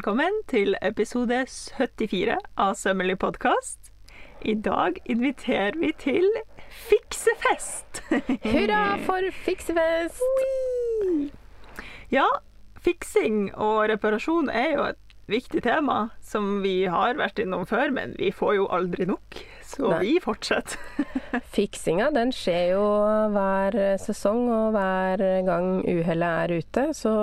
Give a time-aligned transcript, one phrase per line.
[0.00, 1.42] velkommen til episode
[1.76, 3.90] 74 av Sømmelig podkast.
[4.40, 6.24] I dag inviterer vi til
[6.88, 8.00] fiksefest!
[8.46, 10.24] Hurra for fiksefest!
[12.08, 12.24] Ja,
[12.80, 18.16] fiksing og reparasjon er jo et viktig tema som vi har vært innom før, men
[18.16, 19.44] vi får jo aldri nok.
[19.68, 20.02] Så Nei.
[20.06, 20.80] vi fortsetter.
[21.58, 22.86] Fiksinga den skjer jo
[23.36, 27.18] hver sesong og hver gang uhellet er ute, så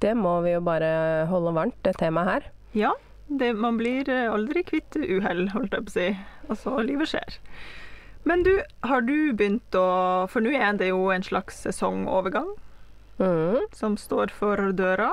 [0.00, 2.46] det må vi jo bare holde varmt, det temaet her.
[2.76, 2.92] Ja,
[3.26, 6.08] det, man blir eh, aldri kvitt uhell, holdt jeg på å si.
[6.48, 7.38] Altså, livet skjer.
[8.28, 8.52] Men du,
[8.86, 12.52] har du begynt å For nå er det jo en slags sesongovergang
[13.18, 13.72] mm.
[13.74, 15.12] som står for døra.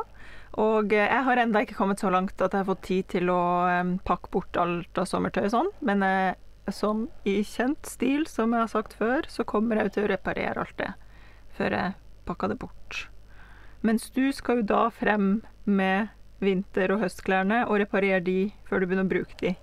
[0.62, 3.34] Og eh, jeg har ennå ikke kommet så langt at jeg har fått tid til
[3.34, 6.06] å eh, pakke bort alt av sommertøy og sånn, men
[6.70, 10.62] som i kjent stil, som jeg har sagt før, så kommer jeg til å reparere
[10.62, 10.92] alt det
[11.58, 11.96] før jeg
[12.30, 13.08] pakker det bort.
[13.86, 16.10] Mens du skal jo da frem med
[16.44, 19.56] vinter- og høstklærne og reparere de før du begynner å bruke de.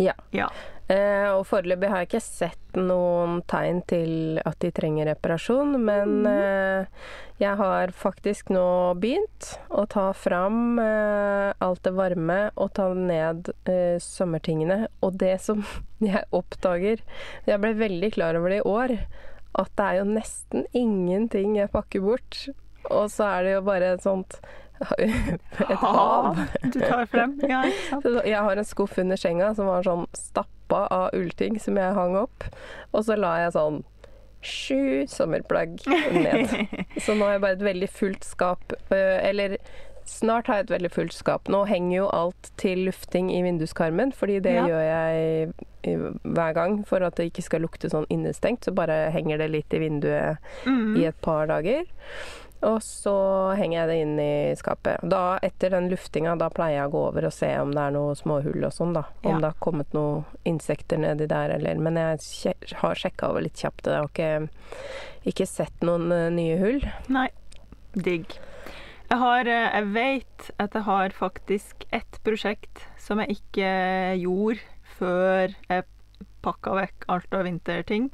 [0.00, 0.14] Ja.
[0.34, 0.48] Ja.
[0.90, 6.26] Eh, og foreløpig har jeg ikke sett noen tegn til at de trenger reparasjon, men
[6.28, 7.04] eh,
[7.40, 8.66] jeg har faktisk nå
[9.00, 14.90] begynt å ta fram eh, alt det varme og ta ned eh, sommertingene.
[15.00, 15.64] Og det som
[16.04, 17.00] jeg oppdager
[17.48, 18.98] Jeg ble veldig klar over det i år,
[19.54, 22.44] at det er jo nesten ingenting jeg pakker bort.
[22.90, 24.38] Og så er det jo bare et sånt
[24.98, 26.36] et hav.
[26.72, 27.36] Du tar frem.
[27.48, 27.62] Ja?
[28.26, 32.16] Jeg har en skuff under senga som var sånn stappa av ullting som jeg hang
[32.18, 32.44] opp.
[32.92, 33.82] Og så la jeg sånn
[34.44, 35.78] sju sommerplagg
[36.12, 36.50] ned.
[37.00, 38.74] Så nå har jeg bare et veldig fullt skap.
[38.92, 39.56] Eller
[40.04, 41.48] snart har jeg et veldig fullt skap.
[41.48, 44.66] Nå henger jo alt til lufting i vinduskarmen, fordi det Ja.
[44.68, 45.54] gjør jeg
[46.34, 48.64] hver gang for at det ikke skal lukte sånn innestengt.
[48.68, 50.96] Så bare henger det litt i vinduet Mm.
[51.00, 51.86] i et par dager.
[52.64, 53.12] Og så
[53.58, 55.02] henger jeg det inn i skapet.
[55.10, 57.92] Da, etter den luftinga, da pleier jeg å gå over og se om det er
[57.96, 59.02] noe småhull og sånn, da.
[59.22, 59.38] Om Ja.
[59.42, 63.84] det har kommet noen insekter nedi der, eller Men jeg har sjekka over litt kjapt.
[63.84, 64.48] Jeg har ikke,
[65.26, 66.80] ikke sett noen eh, nye hull.
[67.08, 67.28] Nei.
[67.94, 68.38] Digg.
[69.10, 73.68] Jeg har eh, Jeg vet at jeg har faktisk ett prosjekt som jeg ikke
[74.22, 74.60] gjorde
[74.96, 75.84] før jeg
[76.42, 78.08] pakka vekk alt av vinterting.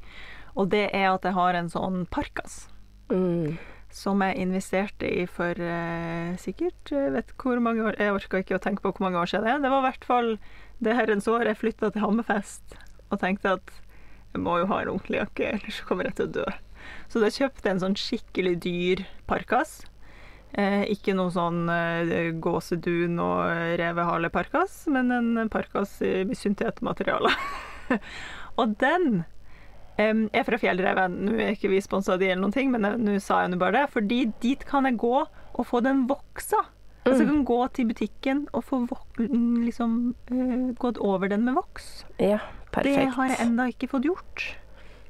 [0.56, 2.66] Og det er at jeg har en sånn parkas
[3.10, 3.56] Mm.
[3.90, 8.58] Som jeg investerte i for eh, sikkert Jeg vet hvor mange år Jeg orka ikke
[8.58, 9.62] å tenke på hvor mange år siden det er.
[9.64, 10.32] Det var i hvert fall
[10.80, 12.76] det herrens år jeg flytta til Hammerfest
[13.10, 13.72] og tenkte at
[14.30, 16.44] jeg må jo ha en ordentlig jakke, ellers kommer jeg til å dø.
[17.10, 19.80] Så da kjøpte jeg en sånn skikkelig dyr parkas.
[20.54, 27.34] Eh, ikke noe sånn eh, gåsedun og revehaleparkas, men en parkas i syntetmateriale.
[28.60, 29.24] og den
[30.00, 31.18] em, er fra Fjellreven.
[31.28, 33.82] Nå er ikke vi sponsa de eller noen ting, men nå sa jeg nå bare
[33.82, 33.86] det.
[33.94, 36.62] Fordi dit kan jeg gå og få den voksa.
[37.04, 38.82] Altså jeg kan gå til butikken og få
[39.18, 42.04] liksom uh, gått over den med voks.
[42.20, 42.38] Ja,
[42.74, 42.96] perfekt.
[42.98, 44.44] Det har jeg ennå ikke fått gjort.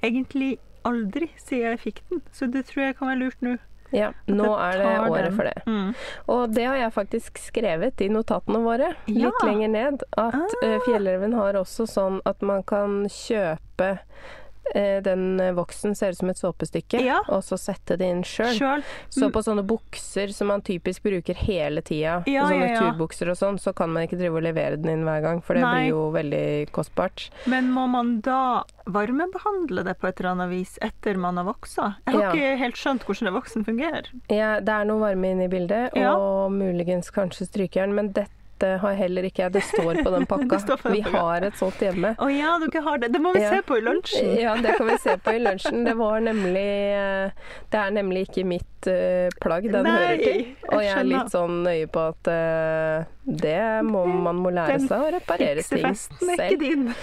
[0.02, 3.56] Egentlig aldri siden jeg fikk den, så det tror jeg kan være lurt nå.
[3.90, 5.64] Ja, nå er det året for det.
[5.66, 5.88] Mm.
[6.30, 9.26] Og det har jeg faktisk skrevet i notatene våre, Ja.
[9.26, 10.04] litt lenger ned.
[10.16, 10.46] At Ah.
[10.62, 13.98] eh, Fjellreven har også sånn at man kan kjøpe eh,
[15.04, 17.20] den eh, voksen ser ut som et såpestykke, Ja.
[17.28, 18.82] og så sette det inn sjøl.
[19.10, 23.36] Så på sånne bukser som man typisk bruker hele tida, Ja, sånne ja, turbukser og
[23.40, 25.74] sånn, så kan man ikke drive og levere den inn hver gang, for det Nei.
[25.74, 27.28] blir jo veldig kostbart.
[27.46, 31.94] Men må man da varmebehandle det på et eller annet vis etter man har voksa?
[32.06, 34.10] Jeg har ikke helt skjønt hvordan det voksen fungerer.
[34.32, 38.30] Ja, det er noe varme inne i bildet, og muligens kanskje strykejern, men dette
[38.82, 39.52] har heller ikke jeg.
[39.52, 40.58] Det står på den pakka.
[40.76, 41.18] På den Vi pakka.
[41.24, 42.14] har et sånt hjemme.
[42.18, 43.12] Å ja, dere har det.
[43.12, 43.50] Det må vi Ja.
[43.50, 44.34] se på i lunsjen.
[44.40, 45.84] Ja, det kan vi se på i lunsjen.
[45.84, 46.66] Det var nemlig
[46.96, 47.30] eh,
[47.70, 50.44] Det er nemlig ikke mitt eh, plagg den Nei, hører til.
[50.72, 54.98] Og jeg er litt sånn nøye på at eh, det må man må lære seg
[55.06, 56.60] å reparere ting Fiksefesten er ikke selv.
[56.60, 56.94] din.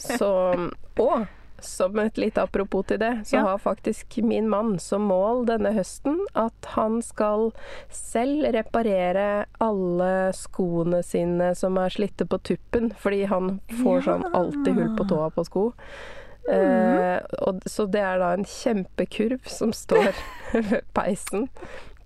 [0.00, 0.32] Så
[1.02, 1.26] Og
[1.64, 3.42] som et lite apropos til det, så Ja.
[3.42, 7.52] har faktisk min mann som mål denne høsten at han skal
[7.90, 14.74] selv reparere alle skoene sine som er slitte på tuppen, fordi han får sånn alltid
[14.74, 15.72] hull på tåa på sko.
[16.50, 20.10] Eh, og, så det er da en kjempekurv som står
[20.52, 21.48] ved peisen.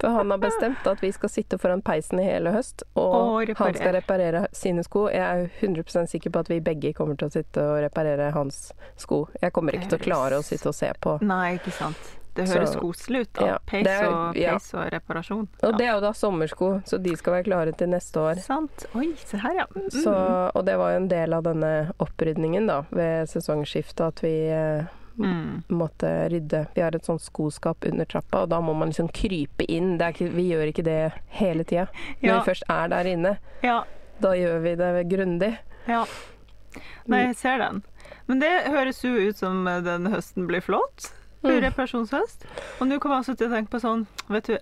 [0.00, 3.54] For han har bestemt at vi skal sitte foran peisen i hele høst, og, Og
[3.56, 5.06] han skal reparere sine sko.
[5.08, 8.72] Jeg er 100% sikker på at vi begge kommer til å sitte og reparere hans
[8.96, 9.26] sko.
[9.42, 11.18] Jeg kommer ikke til å klare å sitte og se på.
[11.22, 11.96] Nei, ikke sant.
[12.36, 13.46] Det Så- høres koselig ut, da.
[13.46, 14.52] ja, Peis, er- og, ja.
[14.58, 15.48] peis og reparasjon.
[15.62, 18.36] Og det er jo da sommersko, så de skal være klare til neste år.
[18.44, 18.84] Sant.
[18.94, 19.64] Oi, se her, ja.
[19.74, 19.88] Mm.
[19.90, 20.12] Så,
[20.54, 24.84] og det var jo en del av denne opprydningen da, ved sesongskiftet, at vi eh,
[25.18, 25.62] Mm.
[25.70, 26.66] måtte rydde.
[26.74, 29.96] Vi har et sånt skoskap under trappa, og da må man liksom krype inn.
[29.98, 31.86] Det er ikke, vi gjør ikke det hele tida.
[32.22, 32.38] Når Ja.
[32.42, 33.84] vi først er der inne, Ja.
[34.20, 35.58] da gjør vi det grundig.
[35.88, 36.04] ja.
[37.08, 37.82] Nei, jeg ser den.
[38.28, 41.12] Men det høres jo ut som eh, den høsten blir flott.
[41.42, 41.60] Mm.
[41.62, 42.44] Reparasjonshøst.
[42.80, 44.58] Og nå kommer jeg også til å tenke på sånn Vet du,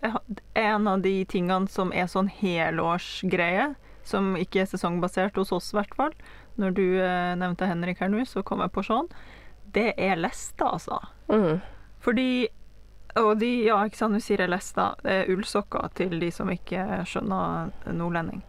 [0.55, 3.75] en av de tingene som er sånn helårsgreie,
[4.05, 6.13] som ikke er sesongbasert hos oss i hvert fall,
[6.61, 9.09] når du eh, nevnte Henrik her nå, så kom jeg på sånn,
[9.75, 11.01] det er lester, altså.
[11.29, 11.61] Mm.
[12.05, 12.49] Fordi
[13.17, 14.97] Og de, ja, ikke sant, nå sier jeg lester.
[15.05, 18.41] Det er ullsokker til de som ikke skjønner nordlending.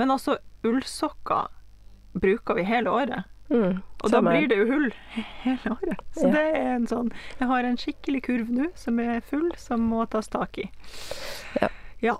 [0.00, 1.50] Men altså, ullsokker
[2.16, 3.24] bruker vi hele året.
[3.52, 3.82] Mm.
[4.00, 4.86] Og da blir det jo hull
[5.42, 6.00] hele året.
[6.16, 6.32] Så Ja.
[6.32, 10.06] det er en sånn Jeg har en skikkelig kurv nå som er full, som må
[10.08, 10.70] tas tak i.
[11.60, 11.68] Ja.
[12.00, 12.16] Ja.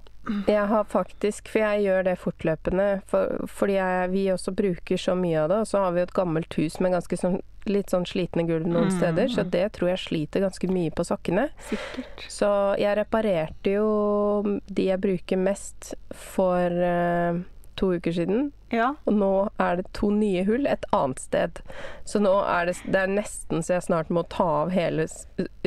[0.48, 5.14] Jeg har faktisk, for jeg gjør det fortløpende, for, fordi jeg, vi også bruker så
[5.18, 5.58] mye av det.
[5.64, 8.66] Og så har vi jo et gammelt hus med ganske sånn, litt sånn slitne gulv
[8.68, 8.96] noen Mm.
[8.98, 11.48] steder, så det tror jeg sliter ganske mye på sokkene.
[11.68, 12.26] Sikkert.
[12.28, 12.50] Så
[12.80, 17.40] jeg reparerte jo de jeg bruker mest for uh,
[17.76, 18.52] to uker siden.
[18.74, 18.90] Ja.
[19.06, 19.30] Og nå
[19.62, 21.60] er det to nye hull et annet sted.
[22.04, 25.06] Så nå er det, det er nesten så jeg snart må ta av hele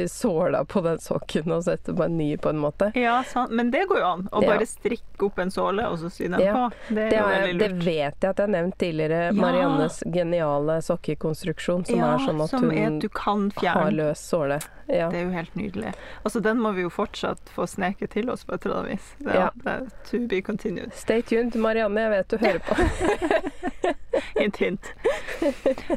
[0.08, 2.92] såla på den sokken og sette på en ny, på en måte.
[2.96, 3.52] ja, sant.
[3.52, 4.28] Men det går jo an.
[4.32, 6.54] Å bare strikke opp en såle og så sy den Ja.
[6.54, 6.96] på.
[6.96, 9.32] Det er Det, veldig det vet jeg at jeg har nevnt tidligere.
[9.34, 14.60] Mariannes geniale sokkekonstruksjon, som er sånn at som er hun du kan har løs såle.
[14.88, 15.10] Ja.
[15.12, 15.94] Det er jo helt nydelig.
[16.24, 19.08] Altså, den må vi jo fortsatt få sneke til oss på et eller annet vis.
[19.20, 19.50] Det, Ja.
[19.56, 20.94] det er to be continued.
[20.94, 21.98] Stay tuned, Marianne.
[22.00, 22.76] Jeg vet du hører på.
[24.36, 24.94] Hint, hint.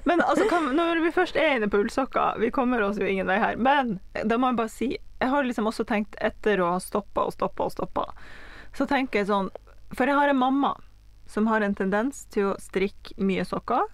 [0.04, 3.28] Men altså, kan, når vi først er inne på ullsokker Vi kommer oss jo ingen
[3.28, 3.56] vei her.
[3.56, 7.26] Men da må jeg bare si Jeg har liksom også tenkt etter å ha stoppa
[7.28, 8.06] og stoppa og stoppa,
[8.76, 9.50] så tenker jeg sånn
[9.96, 10.74] For jeg har en mamma
[11.30, 13.84] som har en tendens til å strikke mye sokker.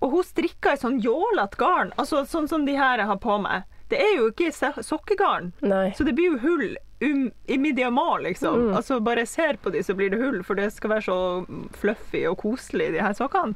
[0.00, 3.36] Og hun strikker i sånn jålete garn, altså sånn som de her jeg har på
[3.44, 3.66] meg.
[3.92, 4.48] Det er jo ikke
[4.80, 5.52] sokkegarn.
[5.60, 5.90] Nei.
[5.96, 8.68] Så det blir jo hull um, i mediamal, liksom.
[8.70, 8.74] Mm.
[8.80, 11.18] Altså bare jeg ser på de, så blir det hull, for det skal være så
[11.80, 13.54] fluffy og koselig, de her sokkene.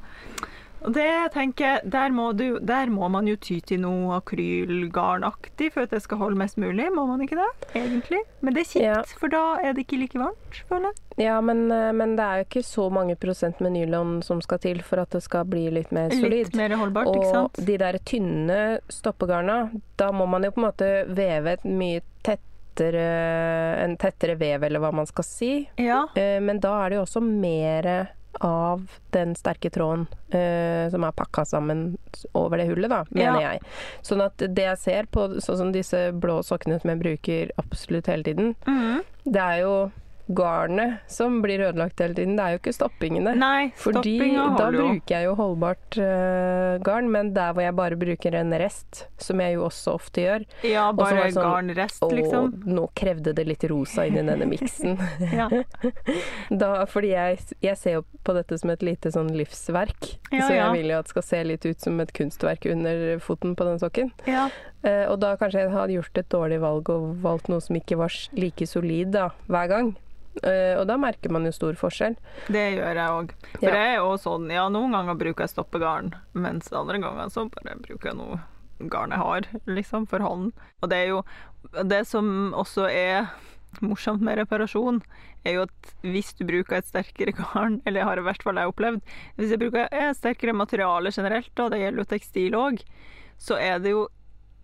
[0.79, 5.73] Og det tenker jeg, der må, du, der må man jo ty til noe akrylgarnaktig
[5.75, 7.49] for at det skal holde mest mulig, må man ikke det?
[7.81, 8.21] Egentlig.
[8.47, 9.01] Men det er kjipt, Ja.
[9.19, 11.25] for da er det ikke like varmt, føler jeg.
[11.27, 14.59] Ja, men, eh, men det er jo ikke så mange prosent med nylon som skal
[14.63, 16.31] til for at det skal bli litt mer solid.
[16.47, 17.67] Litt mer holdbart, ikke Og sant?
[17.67, 22.45] de der tynne stoppegarna, da må man jo på en måte veve et mye tettere
[22.87, 25.51] En tettere vev, eller hva man skal si.
[25.77, 26.07] Ja.
[26.15, 28.09] Eh, Men da er det jo også mer
[28.41, 30.05] av den sterke tråden
[30.35, 31.97] uh, som er pakka sammen
[32.39, 33.53] over det hullet, da, mener Ja.
[33.53, 33.63] jeg.
[34.07, 38.07] Sånn at det jeg ser på sånn som disse blå sokkene som jeg bruker absolutt
[38.07, 39.03] hele tiden, mm.
[39.25, 39.73] det er jo
[40.29, 42.37] garnet som blir ødelagt hele tiden.
[42.37, 43.33] Det er jo ikke stoppingene.
[43.39, 44.17] Nei, Fordi
[44.59, 49.07] da bruker jeg jo holdbart uh, garn, men der hvor jeg bare bruker en rest,
[49.21, 52.53] som jeg jo også ofte gjør Ja, bare sånn, garnrest, Og liksom.
[52.69, 54.99] nå krevde det litt rosa inni denne miksen.
[56.59, 60.15] Da, fordi jeg, jeg ser jo på dette som et lite sånn livsverk.
[60.33, 60.71] Ja, så jeg ja.
[60.75, 63.81] vil jo at det skal se litt ut som et kunstverk under foten på den
[63.83, 64.13] sokken.
[64.29, 64.49] ja.
[64.87, 67.97] Uh, og da kanskje jeg hadde gjort et dårlig valg og valgt noe som ikke
[67.99, 69.89] var like solid da, hver gang.
[70.45, 72.17] Eh, og da merker man jo stor forskjell.
[72.47, 73.33] Det gjør jeg òg.
[73.59, 73.75] For Ja.
[73.75, 77.79] jeg er jo sånn, ja, noen ganger bruker jeg stoppegarn, mens andre ganger så bare
[77.83, 78.41] bruker jeg noe
[78.89, 80.53] garn jeg har, liksom, for hånd.
[80.83, 81.25] Og det er jo
[81.85, 83.27] Det som også er
[83.83, 85.03] morsomt med reparasjon,
[85.45, 88.71] er jo at hvis du bruker et sterkere garn, eller har i hvert fall jeg
[88.71, 89.03] opplevd
[89.37, 92.81] Hvis jeg bruker et sterkere materiale generelt, og det gjelder jo tekstil òg,
[93.39, 94.07] så er det jo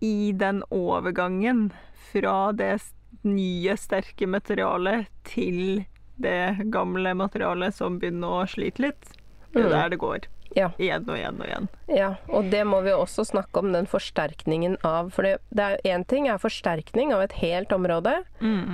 [0.01, 1.71] i den overgangen
[2.11, 2.79] fra det
[3.25, 5.85] nye, sterke materialet til
[6.21, 9.11] det gamle materialet som begynner å slite litt.
[9.51, 9.71] Det er Mm.
[9.71, 10.19] der det går.
[10.55, 10.69] Ja.
[10.79, 11.67] Igjen og igjen og igjen.
[11.89, 15.97] Ja, og det må vi også snakke om, den forsterkningen av For det, det er
[15.97, 18.13] én ting er forsterkning av et helt område,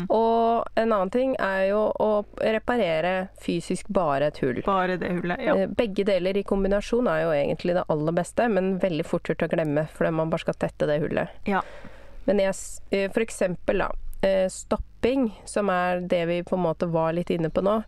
[0.09, 4.61] og en annen ting er jo å reparere fysisk bare et hull.
[4.65, 5.41] Bare det hullet.
[5.41, 5.55] Ja.
[5.55, 9.47] Eh, Begge deler i kombinasjon er jo egentlig det aller beste, men veldig fort gjort
[9.47, 11.29] å glemme fordi man bare skal tette det hullet.
[11.47, 11.61] ja.
[12.27, 12.53] Men jeg,
[12.91, 13.87] eh, for eksempel da,
[14.49, 17.79] stopping, som er det vi på en måte var litt inne på nå,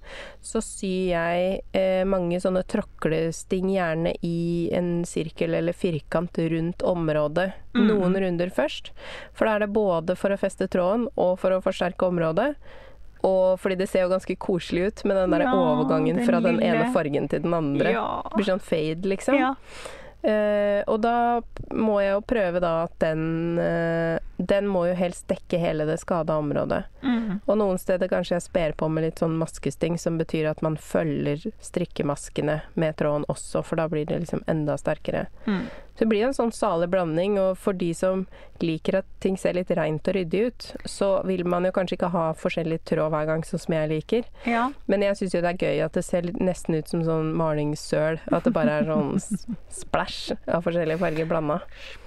[0.42, 7.52] så syr jeg eh, mange sånne tråklesting gjerne i en sirkel eller firkant rundt området.
[7.78, 7.86] Mm.
[7.92, 8.90] Noen runder først.
[9.38, 12.54] For da er det både for å feste tråden og for å forsterke området.
[13.24, 16.42] Og fordi det ser jo ganske koselig ut med den der Ja, overgangen den fra
[16.44, 17.94] den ene fargen til den andre.
[17.96, 18.08] Ja.
[18.25, 19.38] Det blir sånn fade, liksom.
[19.40, 19.54] ja.
[20.24, 21.44] Eh, og da
[21.75, 26.00] må jeg jo prøve da at den eh, Den må jo helst dekke hele det
[26.02, 26.84] skada området.
[27.04, 27.40] Mm.
[27.46, 30.78] Og noen steder kanskje jeg sper på med litt sånn maskesting, som betyr at man
[30.80, 35.28] følger strikkemaskene med tråden også, for da blir det liksom enda sterkere.
[35.46, 35.66] Mm.
[35.94, 38.25] Så det blir en sånn salig blanding, og for de som
[38.63, 42.10] liker at ting ser litt reint og ryddig ut, så vil man jo kanskje ikke
[42.16, 44.32] ha forskjellig tråd hver gang, sånn som jeg liker.
[44.50, 44.66] Ja.
[44.90, 48.18] Men jeg syns jo det er gøy at det ser nesten ut som sånn malingssøl.
[48.34, 49.20] At det bare er sånn
[49.84, 51.60] splæsj av forskjellige farger blanda.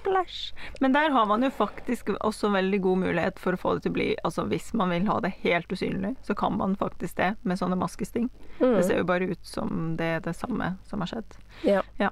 [0.06, 0.54] Splash.
[0.80, 3.92] Men der har man jo faktisk også veldig god mulighet for å få det til
[3.92, 7.32] å bli Altså hvis man vil ha det helt usynlig, så kan man faktisk det
[7.44, 8.30] med sånne maskesting.
[8.58, 8.82] Det Mm.
[8.86, 11.36] ser jo bare ut som det er det samme som har skjedd.
[11.64, 11.82] Ja.
[11.98, 12.10] Ja.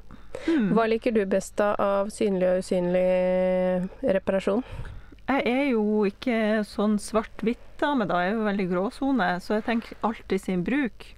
[0.49, 0.73] Mm.
[0.75, 4.65] Hva liker du best da av synlig og usynlig reparasjon?
[5.29, 8.19] Jeg er jo ikke sånn svart-hvitt dame, da.
[8.21, 11.15] er Jeg jo veldig gråsone, så jeg tenker alltid sin bruk.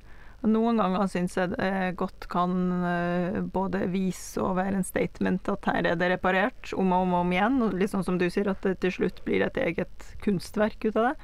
[0.46, 2.52] Noen ganger syns jeg det godt kan
[2.86, 7.16] eh, både vise og være en statement at her er det reparert om og om,
[7.22, 7.58] om igjen.
[7.66, 10.94] Og litt sånn som du sier, at det til slutt blir et eget kunstverk ut
[10.94, 11.16] av det.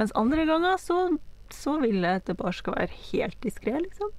[0.00, 1.02] Mens andre ganger så,
[1.52, 4.14] så vil jeg at det bare skal være helt diskré, liksom.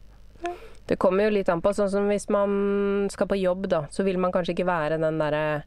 [0.87, 1.71] Det kommer jo litt an på.
[1.73, 5.19] Sånn som hvis man skal på jobb, da, så vil man kanskje ikke være den
[5.21, 5.63] derre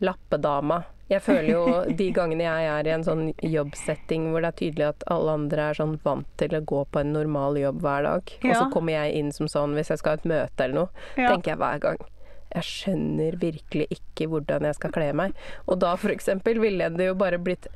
[0.00, 0.84] lappedama.
[1.10, 1.62] Jeg føler jo
[1.98, 5.64] de gangene jeg er i en sånn jobbsetting hvor det er tydelig at alle andre
[5.72, 8.94] er sånn vant til å gå på en normal jobb hver dag, og så kommer
[8.94, 11.32] jeg inn som sånn hvis jeg skal ha et møte eller noe, Ja.
[11.34, 12.00] tenker jeg hver gang.
[12.54, 15.34] Jeg skjønner virkelig ikke hvordan jeg skal kle meg.
[15.66, 17.66] Og da for eksempel ville det jo bare blitt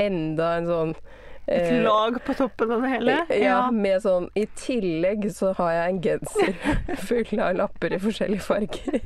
[0.00, 0.94] enda en sånn
[1.48, 3.18] Et eh, lag på toppen av det hele.
[3.40, 6.54] ja, med sånn I tillegg så har jeg en genser
[7.08, 9.00] full av lapper i forskjellige farger.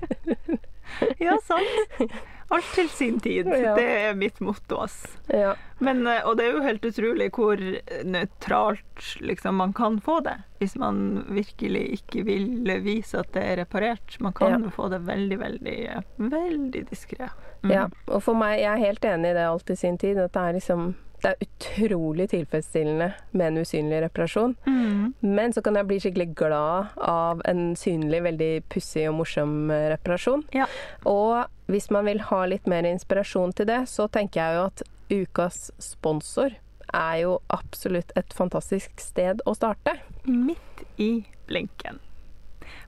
[1.23, 2.13] ja, sant.
[2.53, 3.47] Alt til sin tid.
[3.49, 3.73] Ja.
[3.79, 5.07] Det er mitt motto, ass.
[5.33, 5.55] Ja.
[5.81, 7.63] Men, eh, og det er jo helt utrolig hvor
[8.05, 10.35] nøytralt liksom, man kan få det.
[10.61, 14.19] Hvis man virkelig ikke vil vise at det er reparert.
[14.21, 14.71] Man kan Ja.
[14.75, 17.31] få det veldig, veldig, eh, veldig diskré.
[17.63, 17.71] Mm.
[17.73, 17.87] ja.
[18.09, 20.43] Og for meg, jeg er helt enig i det alt i sin tid, at det
[20.43, 24.57] er liksom det er utrolig tilfredsstillende med en usynlig reparasjon.
[24.67, 25.13] Mm.
[25.21, 29.89] Men så kan jeg bli skikkelig glad av en synlig, veldig pussig og morsom eh,
[29.95, 30.45] reparasjon.
[30.57, 30.67] Ja.
[31.09, 34.85] Og hvis man vil ha litt mer inspirasjon til det, så tenker jeg jo at
[35.13, 36.57] ukas sponsor
[36.93, 39.97] er jo absolutt et fantastisk sted å starte.
[40.27, 42.03] Midt i blinken.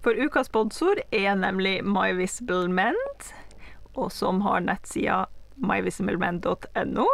[0.04, 3.30] For ukas sponsor er nemlig My Visible Mend,
[3.94, 5.24] og som har nettsida
[5.56, 7.06] myvisiblemend.no.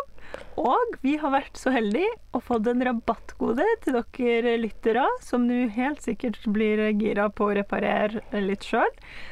[0.61, 5.71] Og vi har vært så heldige og fått en rabattkode til dere lyttere, som du
[5.73, 8.91] helt sikkert blir gira på å reparere litt sjøl.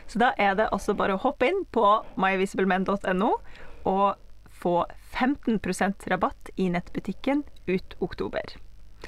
[0.08, 1.84] Så da er det altså bare å hoppe inn på
[2.20, 3.34] myvisiblemen.no
[3.88, 4.06] og
[4.58, 4.76] få
[5.14, 8.56] 15% rabatt i nettbutikken ut oktober.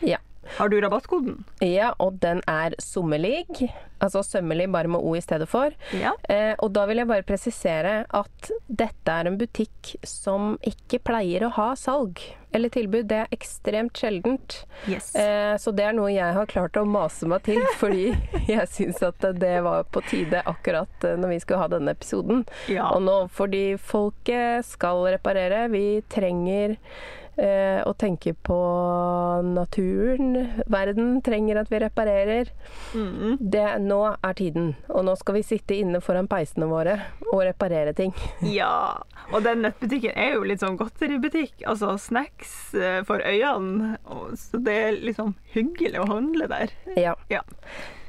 [0.06, 0.20] Ja.
[0.56, 1.44] Har du rabattkoden?
[1.64, 3.44] Ja, og den er sommerlig.
[4.00, 5.74] Altså sømmelig, bare med O i stedet for.
[5.92, 6.14] Ja.
[6.28, 11.44] Eh, og da vil jeg bare presisere at dette er en butikk som ikke pleier
[11.44, 12.22] å ha salg
[12.56, 13.06] eller tilbud.
[13.10, 14.62] Det er ekstremt sjeldent.
[14.88, 15.12] Yes.
[15.14, 18.10] Eh, så det er noe jeg har klart å mase meg til, fordi
[18.48, 22.44] jeg syns at det var på tide akkurat eh, når vi skulle ha denne episoden.
[22.72, 22.90] Ja.
[22.94, 25.66] Og nå fordi folket skal reparere.
[25.72, 26.78] Vi trenger
[27.36, 28.58] eh, å tenke på
[29.46, 30.34] naturen.
[30.70, 32.50] Verden trenger at vi reparerer.
[32.94, 33.36] Mm.
[33.40, 36.98] Det, nå er tiden, og nå skal vi sitte inne foran peisene våre
[37.30, 38.14] og reparere ting.
[38.50, 38.98] Ja,
[39.30, 41.62] og den nettbutikken er jo litt sånn godteributikk.
[41.68, 43.94] Altså snacks eh, for øynene.
[44.40, 46.74] Så det er liksom hyggelig å handle der.
[46.98, 47.14] Ja.
[47.30, 47.44] Ja.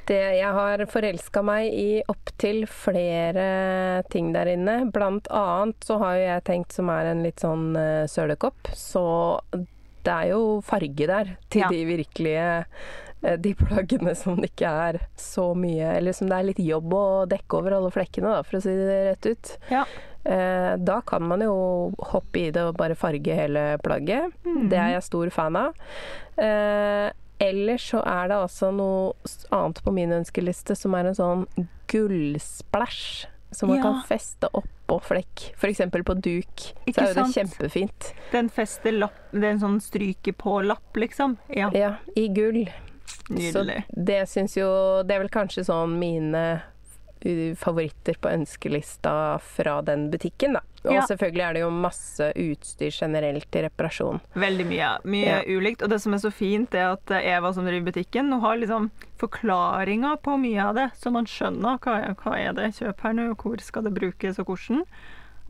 [0.09, 4.79] Det, jeg har forelska meg i opptil flere ting der inne.
[4.91, 9.03] Blant annet så har jeg tenkt, som er en litt sånn uh, sølekopp, så
[10.01, 11.69] det er jo farge der til Ja.
[11.69, 12.45] de virkelige
[13.21, 16.95] eh, de plaggene som det ikke er så mye Eller som det er litt jobb
[16.97, 19.51] å dekke over alle flekkene, da, for å si det rett ut.
[19.69, 19.83] Ja.
[20.25, 21.53] Eh, da kan man jo
[22.11, 24.33] hoppe i det og bare farge hele plagget.
[24.69, 25.77] Det er jeg stor fan av.
[26.41, 27.11] Eh,
[27.41, 29.13] ellers så er det altså noe
[29.51, 31.45] annet på min ønskeliste som er en sånn
[31.91, 33.25] gullsplæsj.
[33.53, 33.83] Som man Ja.
[33.83, 35.51] kan feste oppå flekk.
[35.59, 35.79] F.eks.
[35.91, 36.61] på duk.
[36.87, 37.35] Ikke så er jo det sant?
[37.35, 38.13] kjempefint.
[38.31, 41.37] Den fester lapp Det er en sånn stryke på-lapp, liksom.
[41.49, 42.69] Ja, Ja, i gull.
[43.29, 43.51] nydelig.
[43.53, 46.61] Så det syns jo Det er vel kanskje sånn mine
[47.55, 50.61] favoritter på ønskelista fra den butikken, da.
[50.83, 51.01] Og Ja.
[51.05, 54.19] selvfølgelig er det jo masse utstyr generelt til reparasjon.
[54.35, 54.97] Veldig mye.
[55.05, 55.41] Mye Ja.
[55.45, 55.83] ulikt.
[55.83, 58.89] Og det som er så fint, er at Eva som driver butikken, hun har liksom
[59.19, 63.35] forklaringer på mye av det, så man skjønner hva, hva er det kjøp her nå,
[63.35, 64.83] hvor skal det brukes, og hvordan.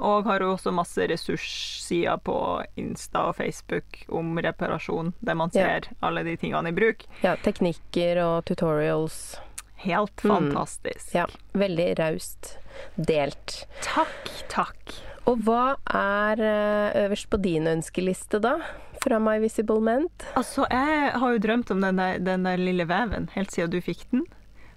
[0.01, 2.35] Og har jo også masse ressurssider på
[2.75, 5.79] Insta og Facebook om reparasjon, der man Ja.
[5.79, 7.05] ser alle de tingene i bruk.
[7.23, 9.37] Ja, teknikker og tutorials.
[9.81, 10.31] Helt Mm.
[10.35, 11.13] fantastisk.
[11.15, 11.25] Ja,
[11.57, 12.57] veldig raust
[12.97, 13.65] delt.
[13.85, 14.93] Takk, takk.
[15.29, 18.55] Og hva er eh, øverst på din ønskeliste, da?
[19.03, 20.25] Fra My Visible Ment?
[20.37, 23.79] Altså, jeg har jo drømt om den der, den der lille veven helt siden du
[23.81, 24.25] fikk den.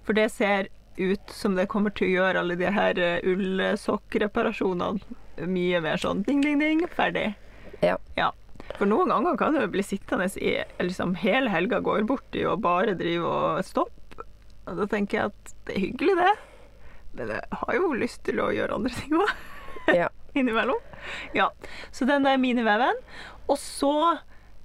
[0.05, 5.01] For det ser ut som det kommer til å gjøre alle de her eh, ullsokkreparasjonene.
[5.45, 7.33] Mye mer sånn ding, ding, ding, ferdig.
[7.83, 7.97] Ja.
[8.15, 8.29] ja.
[8.77, 12.95] For noen ganger kan du bli sittende i liksom hele helga går bort og bare
[12.97, 13.91] drive og stoppe.
[14.67, 16.33] Og da tenker jeg at det er hyggelig, det.
[17.15, 19.33] Men jeg har jo lyst til å gjøre andre ting òg.
[19.95, 20.09] Ja.
[20.35, 20.81] Innimellom.
[21.37, 21.49] Ja.
[21.95, 22.97] Så den der miniveven.
[23.47, 23.91] Og så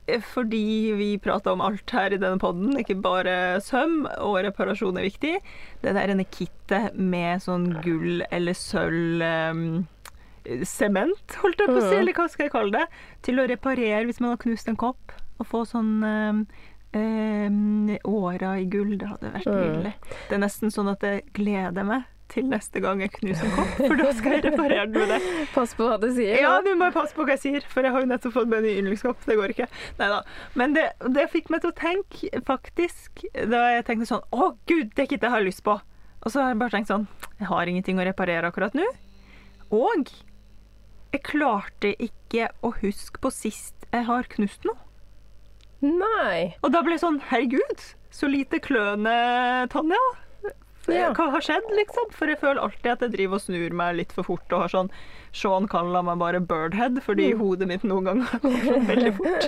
[0.08, 0.62] eh, fordi
[0.98, 5.36] vi prata om alt her i denne podden, ikke bare søm og reparasjon er viktig.
[5.84, 9.64] Det der ene kittet med sånn gull eller sølv um,
[10.66, 11.98] Sement, holdt jeg på å si, Mhm.
[12.00, 12.86] eller hva skal jeg kalle det.
[13.22, 15.12] Til å reparere hvis man har knust en kopp.
[15.38, 16.40] Og få sånn um,
[16.96, 18.96] um, åra i gull.
[18.98, 19.92] Det hadde vært nydelig.
[19.96, 20.16] Mm.
[20.28, 23.72] Det er nesten sånn at jeg gleder meg til neste gang jeg knuser en kopp,
[23.80, 25.18] for da skal jeg reparere den med det.
[25.54, 26.36] Pass på hva du sier.
[26.38, 26.62] Ja, da.
[26.62, 28.76] du må passe på hva jeg sier, for jeg har jo nettopp fått meg ny
[28.82, 29.24] yndlingskopp.
[29.26, 29.66] Det går ikke.
[29.98, 30.20] Neida.
[30.58, 34.92] Men det, det fikk meg til å tenke, faktisk, da jeg tenkte sånn Å, gud,
[34.94, 35.76] det er ikke det jeg har lyst på.
[36.20, 37.06] Og så har jeg bare tenkt sånn
[37.40, 38.86] Jeg har ingenting å reparere akkurat nå.
[39.74, 40.10] Og
[41.10, 44.78] jeg klarte ikke å huske på sist jeg har knust noe.
[45.82, 46.54] Nei.
[46.62, 49.14] Og da ble jeg sånn Herregud, så lite kløne,
[49.72, 50.00] Tanja.
[50.90, 51.10] Ja.
[51.14, 52.08] Hva har skjedd, liksom?
[52.16, 54.72] For jeg føler alltid at jeg driver og snur meg litt for fort og har
[54.72, 54.88] sånn
[55.36, 57.38] Sean kaller meg bare birdhead fordi Mm.
[57.44, 59.44] hodet mitt noen ganger går sånn veldig fort.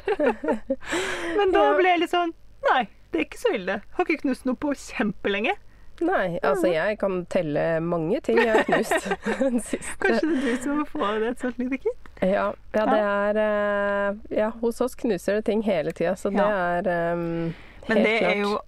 [1.39, 1.77] Men da Ja.
[1.79, 2.35] ble jeg litt sånn
[2.71, 3.81] Nei, det er ikke så ille.
[3.97, 5.57] Har ikke knust noe på kjempelenge.
[6.03, 9.09] Nei, altså jeg kan telle mange ting jeg har knust
[9.41, 9.97] den siste.
[10.03, 12.11] Kanskje det er du som må få et sånt lite kit?
[12.23, 16.43] Ja, ja, det er eh, Ja, hos oss knuser det ting hele tida, så det
[16.43, 16.51] Ja.
[16.83, 17.55] er um,
[17.89, 18.31] Men det klart.
[18.33, 18.59] er jo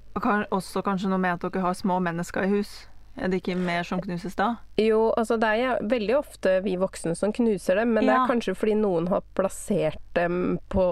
[0.55, 2.75] også kanskje noe med at dere har små mennesker i hus.
[3.17, 4.57] Er det ikke mer som knuses da?
[4.81, 8.57] Jo, altså det er veldig ofte vi voksne som knuser dem, men det er kanskje
[8.59, 10.87] fordi noen har plassert dem på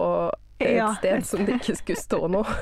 [0.67, 0.95] et Ja.
[0.95, 2.47] sted som det ikke skulle stå noe.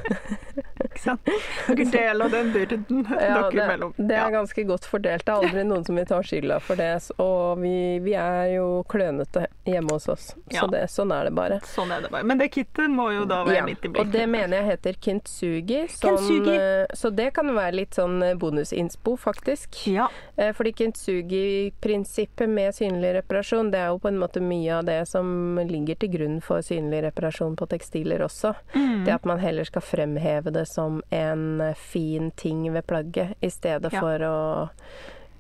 [0.81, 1.29] Ikke sant?
[1.69, 3.93] Dere deler den byrden Ja, dere det, imellom.
[3.99, 4.31] det er Ja.
[4.31, 5.25] ganske godt fordelt.
[5.27, 6.89] Det er aldri noen som vil ta skylda for det.
[7.21, 11.61] Og vi, vi er jo klønete hjemme hos oss, så det, sånn er det bare.
[11.69, 12.25] Sånn er det bare.
[12.27, 15.83] Men det kittet må jo da være midt i og det mener jeg heter kintsugi.
[15.93, 16.57] Sånn, Kintsugi.
[16.57, 19.87] eh, Så det kan være litt sånn bonusinspo, bonusinnspo, faktisk.
[19.93, 20.09] Ja.
[20.37, 24.99] Eh, Fordi kintsugi-prinsippet med synlig reparasjon, det er jo på en måte mye av det
[25.09, 28.55] som ligger til grunn for synlig reparasjon på tekstiler også.
[28.75, 29.05] Mm.
[29.05, 33.51] Det at man heller skal fremheve det som en eh, fin ting ved plagget, i
[33.51, 34.01] stedet Ja.
[34.01, 34.71] for å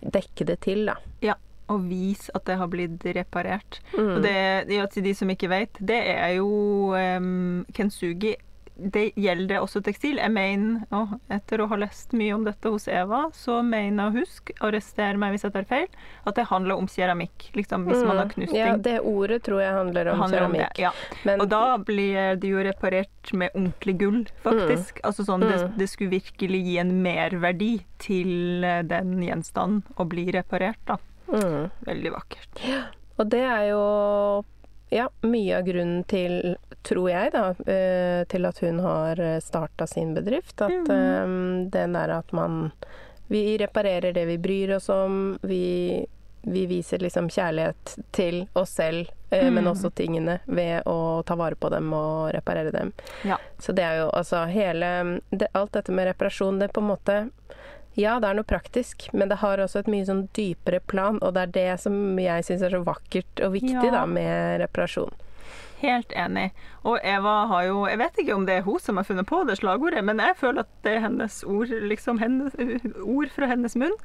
[0.02, 0.96] dekke det til, da.
[1.22, 1.34] ja.
[1.70, 3.76] Og vise at det har blitt reparert.
[3.96, 4.08] Mm.
[4.16, 8.32] Og det, ja, til de som ikke vet, det er jo um, Kensugi
[8.80, 10.16] det gjelder også tekstil.
[10.16, 14.12] Jeg mener, og etter å ha lest mye om dette hos Eva, så mener jeg
[14.12, 15.86] å huske, arrester meg hvis jeg tar feil,
[16.26, 17.50] at det handler om keramikk.
[17.58, 18.56] Liksom, hvis man har knust Mm.
[18.56, 20.78] Ja, det ordet tror jeg handler om handler om keramikk.
[20.78, 20.90] ja.
[21.24, 25.00] Men Og da blir det jo reparert med ordentlig gull, faktisk.
[25.04, 25.76] Altså sånn, det, Mm.
[25.78, 30.96] det skulle virkelig gi en merverdi til eh, den gjenstanden å bli reparert, da.
[31.28, 31.70] mm.
[31.86, 32.64] Veldig vakkert.
[33.18, 34.44] Og det er jo
[34.90, 40.14] ja, mye av grunnen til, tror jeg, da, eh, til at hun har starta sin
[40.16, 40.60] bedrift.
[40.60, 40.90] At Mhm.
[40.90, 42.72] eh, den der at man
[43.30, 45.38] Vi reparerer det vi bryr oss om.
[45.42, 46.04] Vi,
[46.42, 49.54] vi viser liksom kjærlighet til oss selv, mm.
[49.54, 52.90] men også tingene, ved å ta vare på dem og reparere dem.
[53.22, 53.36] Ja.
[53.58, 56.90] Så det er jo altså hele det, Alt dette med reparasjon, det er på en
[56.90, 57.30] måte
[57.94, 61.34] ja, det er noe praktisk, men det har også et mye sånn dypere plan, og
[61.34, 63.90] det er det som jeg syns er så vakkert og viktig Ja.
[63.90, 65.10] da, med reparasjon.
[65.80, 66.50] Helt enig.
[66.84, 69.46] Og Eva har jo Jeg vet ikke om det er hun som har funnet på
[69.48, 72.52] det slagordet, men jeg føler at det er hennes ord, liksom hennes,
[73.02, 73.96] ord fra hennes munn.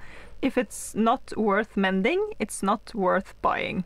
[0.41, 3.83] If it's not worth mending, it's not worth buying.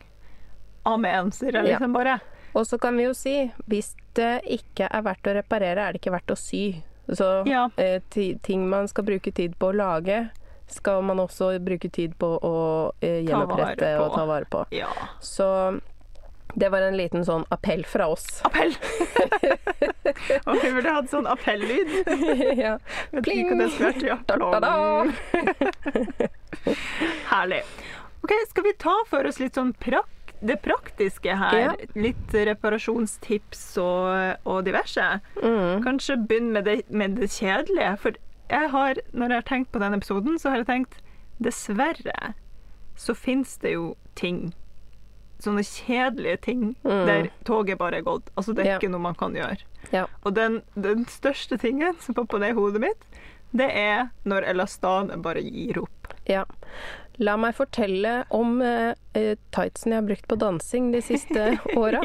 [0.86, 1.78] Amen, sier jeg Ja.
[1.78, 2.20] liksom bare.
[2.54, 6.00] Og så kan vi jo si, hvis det ikke er verdt å reparere, er det
[6.00, 6.82] ikke verdt å sy.
[7.12, 7.70] Så Ja.
[7.76, 8.00] eh,
[8.42, 10.30] ting man skal bruke tid på å lage,
[10.70, 14.04] skal man også bruke tid på å eh, Ta gjenopprette på.
[14.04, 14.64] og ta vare på.
[14.70, 14.86] Ja.
[15.20, 15.80] Så
[16.54, 18.26] det var en liten sånn appell fra oss.
[18.44, 18.74] Appell!
[20.46, 21.90] og vi burde hatt sånn appellyd.
[22.64, 22.76] ja.
[23.22, 23.50] Pling!
[24.26, 25.06] Da-da-da!
[27.30, 27.62] Herlig.
[28.22, 30.06] Ok, Skal vi ta for oss litt sånn prak
[30.42, 31.58] det praktiske her?
[31.58, 31.72] Ja.
[31.94, 35.06] Litt reparasjonstips og, og diverse?
[35.42, 35.82] Mm.
[35.84, 37.96] Kanskje begynne med det, med det kjedelige.
[38.02, 38.16] For
[38.50, 40.98] jeg har, når jeg har tenkt på denne episoden, så har jeg tenkt
[41.40, 42.34] dessverre
[43.00, 44.50] så fins det jo ting
[45.40, 47.06] Sånne kjedelige ting Mm.
[47.08, 48.26] der toget bare er gått.
[48.36, 48.76] Altså det er Ja.
[48.78, 49.62] ikke noe man kan gjøre.
[49.90, 50.02] Ja.
[50.22, 53.06] Og den, den største tingen som popper ned i hodet mitt,
[53.56, 56.12] det er når elastanet bare gir opp.
[56.28, 56.44] Ja.
[57.20, 62.00] La meg fortelle om eh, eh, tightsen jeg har brukt på dansing de siste åra.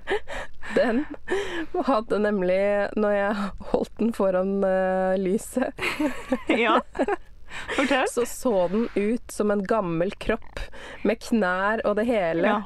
[0.74, 1.04] Den
[1.86, 2.60] hadde nemlig,
[2.98, 5.74] når jeg holdt den foran eh, lyset,
[6.66, 6.76] ja.
[7.74, 8.06] Fortell.
[8.06, 10.60] så så den ut som en gammel kropp
[11.02, 12.46] med knær og det hele.
[12.46, 12.60] Ja.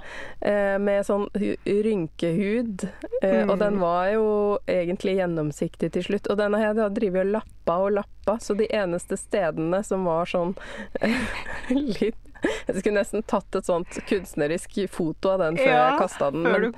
[0.45, 2.85] Eh, med sånn rynkehud.
[3.23, 3.51] Eh, Mm.
[3.51, 4.27] Og den var jo
[4.69, 6.29] egentlig gjennomsiktig til slutt.
[6.31, 10.29] Og den har jeg drevet og lappa og lappa, så de eneste stedene som var
[10.31, 10.55] sånn
[11.99, 16.31] litt jeg skulle nesten tatt et sånt kunstnerisk foto av den før Ja, jeg kasta
[16.35, 16.45] den.
[16.45, 16.75] Men,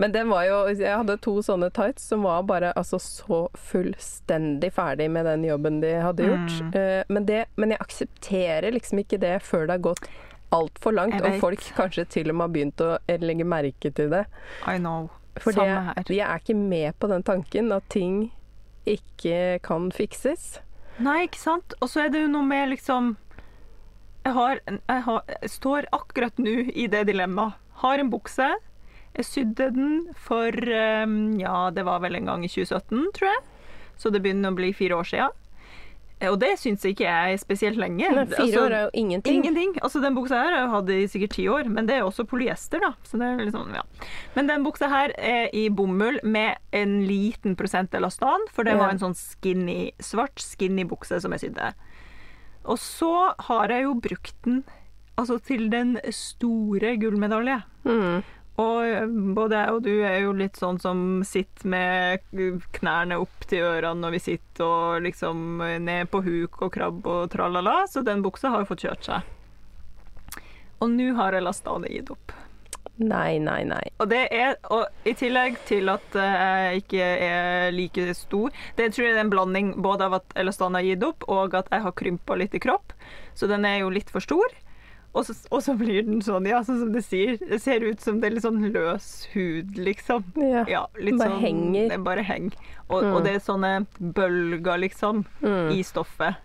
[0.00, 4.72] men den var jo Jeg hadde to sånne tights som var bare altså så fullstendig
[4.76, 6.56] ferdig med den jobben de hadde gjort.
[6.60, 6.72] Mm.
[6.72, 10.10] Uh, men, det, men jeg aksepterer liksom ikke det før det har gått
[10.50, 12.90] altfor langt, og folk kanskje til og med har begynt å
[13.22, 14.24] legge merke til det.
[14.66, 15.06] I know.
[15.38, 18.32] For jeg er ikke med på den tanken at ting
[18.88, 20.58] ikke kan fikses.
[21.00, 21.74] Nei, ikke sant?
[21.80, 23.14] Og så er det jo noe med liksom
[24.24, 27.56] Jeg, har, jeg, har, jeg står akkurat nå i det dilemmaet.
[27.80, 28.50] Har en bukse.
[29.16, 33.40] Jeg sydde den for um, Ja, det var vel en gang i 2017, tror jeg.
[33.96, 35.39] Så det begynner å bli fire år siden.
[36.28, 38.08] Og det syns jeg ikke er spesielt lenge.
[38.12, 39.38] Men fire Altså, år er jo ingenting.
[39.40, 39.76] Ingenting.
[39.80, 42.26] Altså, den buksa her har jeg hatt i sikkert ti år, men det er også
[42.28, 42.92] polyester, da.
[43.08, 43.84] Så det er sånn, ja.
[44.34, 48.92] Men den buksa her er i bomull med en liten prosent elastan, for det var
[48.92, 51.72] en sånn skinny, svart skinny bukse som jeg sydde.
[52.68, 53.14] Og så
[53.48, 54.60] har jeg jo brukt den
[55.20, 57.62] altså til den store gullmedalje.
[57.84, 58.22] Mm.
[58.60, 63.48] Og eh, både jeg og du er jo litt sånn som sitter med knærne opp
[63.50, 68.04] til ørene når vi sitter og liksom ned på huk og krabb og tralala, så
[68.06, 69.36] den buksa har jo fått kjørt seg.
[70.80, 72.32] Og nå har Elastane gitt opp.
[73.00, 73.82] Nei, nei, nei.
[74.00, 78.90] Og det er, og i tillegg til at eh, jeg ikke er like stor Det
[78.92, 81.84] tror jeg er en blanding både av at Elastane har gitt opp, og at jeg
[81.86, 82.92] har krympa litt i kropp.
[83.32, 84.52] Så den er jo litt for stor.
[85.12, 87.36] Og så, og så blir den sånn, ja, sånn som det sier.
[87.40, 90.22] Det ser ut som det er litt sånn løs hud, liksom.
[90.38, 90.62] Ja.
[90.70, 91.88] Ja, litt Bare sånn henger.
[91.90, 92.54] Det bare henger.
[92.88, 93.14] Og, Mm.
[93.16, 95.72] og det er sånne bølger, liksom, Mm.
[95.74, 96.36] i stoffet.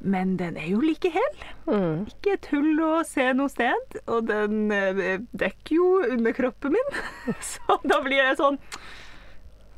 [0.00, 1.36] Men den er jo like hel.
[1.66, 2.06] Mm.
[2.10, 3.96] Ikke et hull å se noe sted.
[4.06, 7.00] Og den eh, dekker jo underkroppen min.
[7.40, 8.58] Så da blir jeg sånn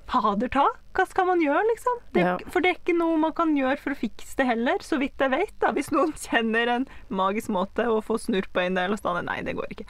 [0.08, 0.62] Fader ta,
[0.96, 1.98] hva skal man gjøre, liksom?
[2.16, 2.36] Det, Ja.
[2.50, 5.20] For det er ikke noe man kan gjøre for å fikse det heller, så vidt
[5.20, 5.52] jeg vet.
[5.60, 5.70] da.
[5.76, 9.24] Hvis noen kjenner en magisk måte å få snurr på en del av stedet.
[9.28, 9.86] Nei, det går ikke.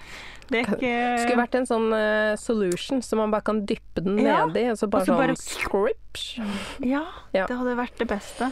[0.50, 4.44] Det ikke Skulle vært en sånn uh, solution så man bare kan dyppe den Ja.
[4.46, 6.26] nedi, og så bare Også sånn bare- scripch.
[6.82, 7.46] Ja, Ja.
[7.46, 8.50] det hadde vært det beste.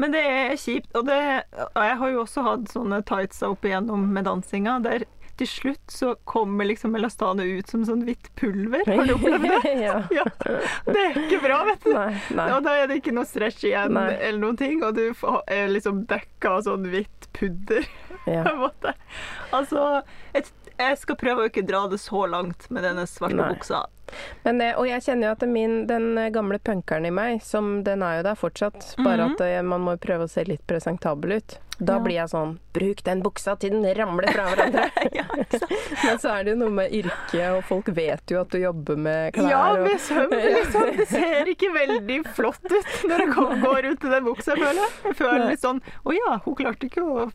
[0.00, 0.92] Men det er kjipt.
[0.96, 1.44] Og, det,
[1.76, 5.04] og jeg har jo også hatt sånne tights opp igjennom med dansinga, der
[5.40, 8.84] til slutt så kommer liksom melastanet ut som sånn hvitt pulver.
[8.86, 9.74] Har du opplevd det?
[9.86, 9.96] ja.
[10.14, 10.24] Ja.
[10.86, 11.92] Det er ikke bra, vet du.
[11.96, 12.48] Nei, nei.
[12.54, 14.08] Og da er det ikke noe stretch igjen Nei.
[14.18, 15.06] eller noen ting, og du
[15.50, 17.88] er liksom dekka av sånn hvitt pudder.
[18.24, 18.92] på en måte.
[19.56, 20.02] Altså,
[20.34, 23.86] jeg, jeg skal prøve å ikke dra det så langt med denne svarte buksa.
[24.44, 27.80] Men, eh, og jeg kjenner jo at min, den eh, gamle punkeren i meg, som
[27.86, 29.34] den er jo der fortsatt, bare Mhm.
[29.38, 31.58] at eh, man må prøve å se litt presentabel ut.
[31.80, 31.98] Da Ja.
[32.04, 34.90] blir jeg sånn Bruk den buksa til den ramler fra hverandre!
[35.16, 35.24] Ja.
[36.04, 38.96] Men så er det jo noe med yrket, og folk vet jo at du jobber
[39.00, 39.50] med klær.
[39.50, 40.90] Ja, med søm, liksom.
[40.98, 43.32] Det ser ikke veldig flott ut når jeg
[43.64, 44.92] går ut i den buksa, føler jeg.
[45.08, 47.30] Jeg føler litt sånn Å ja, hun klarte ikke å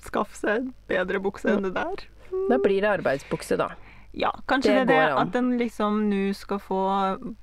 [0.00, 2.04] skaffe seg en bedre bukse enn det der.
[2.48, 3.72] Da blir det arbeidsbukse, da.
[4.16, 6.78] Ja, kanskje Det det, det at den liksom nå skal få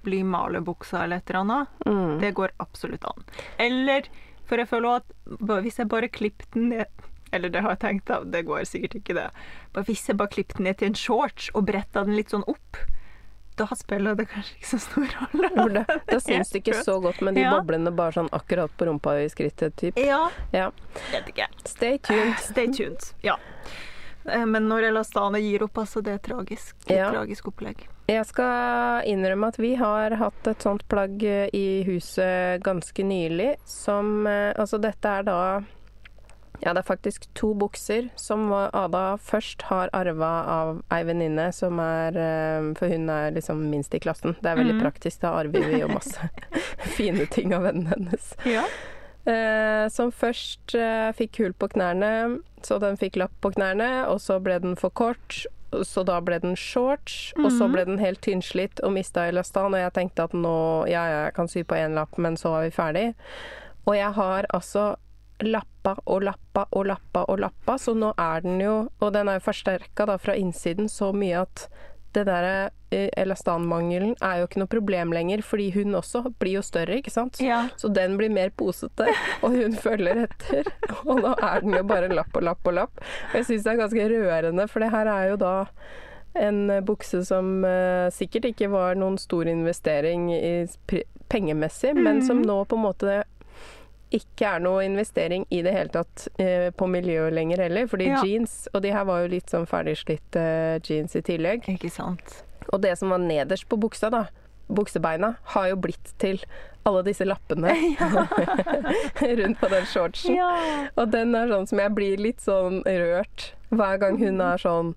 [0.03, 1.67] bli malerbuksa eller et eller annet.
[1.87, 2.17] Mm.
[2.19, 3.23] Det går absolutt an.
[3.61, 4.09] Eller,
[4.47, 5.13] for jeg føler at
[5.63, 6.85] hvis jeg bare klipper den ned
[7.35, 8.21] Eller det har jeg tenkt, da.
[8.23, 9.25] Det går sikkert ikke, det.
[9.75, 12.45] Bare hvis jeg bare klipper den ned til en shorts og bretter den litt sånn
[12.47, 12.77] opp,
[13.59, 15.15] da spiller det kanskje ikke så stor
[15.57, 15.81] rolle.
[15.89, 17.51] Da, da syns det ikke så godt med de Ja.
[17.57, 19.97] boblene bare sånn akkurat på rumpa i skrittet, typ.
[19.99, 20.69] Ja, Ja.
[21.11, 21.49] vet ikke.
[21.67, 22.37] Stay tuned.
[22.47, 23.09] Stay tuned.
[23.27, 23.35] Ja.
[24.29, 26.75] Eh, Men når Elastane gir opp, altså, det er tragisk.
[26.87, 27.11] Det er Ja.
[27.11, 27.87] tragisk opplegg.
[28.07, 33.57] Jeg skal innrømme at vi har hatt et sånt plagg eh, i huset ganske nylig,
[33.67, 35.39] som eh, Altså, dette er da
[36.63, 41.81] Ja, det er faktisk to bukser som Ada først har arva av ei venninne som
[41.83, 44.37] er eh, For hun er liksom minst i klassen.
[44.39, 44.85] Det er veldig mm.
[44.85, 46.31] praktisk, da arver vi jo masse
[46.97, 48.31] fine ting av vennene hennes.
[48.47, 48.63] Ja.
[49.27, 54.21] Eh, som først eh, fikk hull på knærne, så den fikk lapp på knærne, og
[54.23, 55.43] så ble den for kort.
[55.83, 57.71] Så da ble den shorts, og så Mhm.
[57.73, 59.73] ble den helt tynnslitt og mista elastan.
[59.73, 62.49] Og jeg tenkte at nå Ja, ja, jeg kan sy på én lapp, men så
[62.51, 63.13] var vi ferdig.
[63.85, 64.95] Og jeg har altså
[65.41, 69.33] lappa og lappa og lappa og lappa, så nå er den jo Og den er
[69.39, 71.67] jo forsterka fra innsiden så mye at
[72.17, 72.47] det der
[72.91, 77.13] eh, elastanmangelen er jo ikke noe problem lenger, fordi hun også blir jo større, ikke
[77.13, 77.39] sant?
[77.43, 77.65] ja.
[77.77, 79.09] Så den blir mer posete,
[79.41, 80.71] og hun følger etter.
[81.05, 83.05] Og nå er den jo bare lapp og lapp og lapp.
[83.31, 85.55] Og jeg syns det er ganske rørende, for det her er jo da
[86.37, 90.51] en eh, bukse som uh, sikkert ikke var noen stor investering i
[90.89, 93.15] pengemessig, pengemessig, men som nå på en måte
[94.11, 97.87] ikke er noe investering i det hele tatt eh, på miljøet lenger heller.
[97.91, 98.21] Fordi Ja.
[98.23, 100.45] jeans, og de her var jo litt sånn ferdigslitte
[100.87, 101.67] jeans i tillegg.
[101.67, 102.43] Ikke sant.
[102.73, 104.25] Og det som var nederst på buksa, da,
[104.69, 106.39] buksebeina, har jo blitt til
[106.87, 107.71] alle disse lappene
[109.39, 110.35] rundt på den shortsen.
[110.35, 110.51] Ja.
[110.95, 114.93] Og den er sånn som jeg blir litt sånn rørt hver gang hun er sånn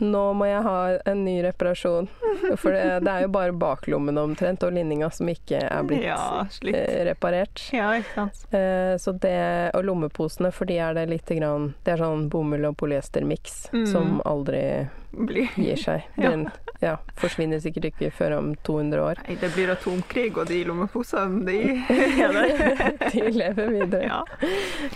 [0.00, 0.76] nå må jeg ha
[1.10, 2.08] en ny reparasjon.
[2.60, 6.44] For det, det er jo bare baklommene omtrent og linninga som ikke er blitt Ja,
[6.72, 7.64] eh, reparert.
[7.74, 8.44] Ja, ikke sant.
[8.54, 9.36] Eh, så det,
[9.74, 13.86] og lommeposene, for de er det lite grann Det er sånn bomull- og polyestermiks Mm.
[13.90, 16.02] som aldri Blir gir seg.
[16.20, 16.30] Ja.
[16.30, 19.18] Den ja, forsvinner sikkert ikke før om 200 år.
[19.26, 21.56] Nei, det blir atomkrig, og de lommeposene, de
[22.22, 22.92] er der.
[23.10, 24.02] De lever videre.
[24.04, 24.20] Ja.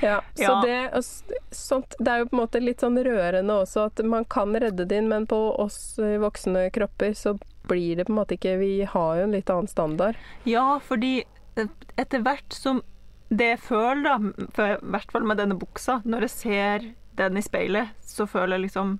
[0.02, 0.60] Ja, så Ja.
[0.62, 1.02] det, og
[1.50, 4.86] sånt, det er jo på en måte litt sånn rørende også at man kan redde
[4.92, 7.34] det inn, men på oss voksne kropper så
[7.70, 10.18] blir det på en måte ikke Vi har jo en litt annen standard.
[10.48, 11.22] ja, fordi
[11.56, 12.82] eh, etter hvert som
[13.32, 14.16] det jeg føler, da,
[14.74, 18.66] i hvert fall med denne buksa, når jeg ser den i speilet, så føler jeg
[18.66, 18.98] liksom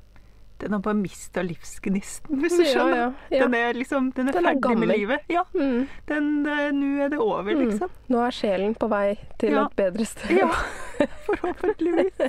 [0.63, 2.97] Den har bare mista livsgnisten, hvis du skjønner.
[2.97, 3.43] Ja, ja, ja.
[3.47, 5.25] Den er liksom Den er Den er ferdig med livet.
[5.33, 5.43] Ja.
[5.55, 7.65] Mm, Den eh, Nå er det over, Mm.
[7.67, 7.91] liksom.
[8.09, 10.31] nå er sjelen på vei til et bedre sted.
[10.39, 10.49] Ja,
[11.27, 12.21] forhåpentligvis.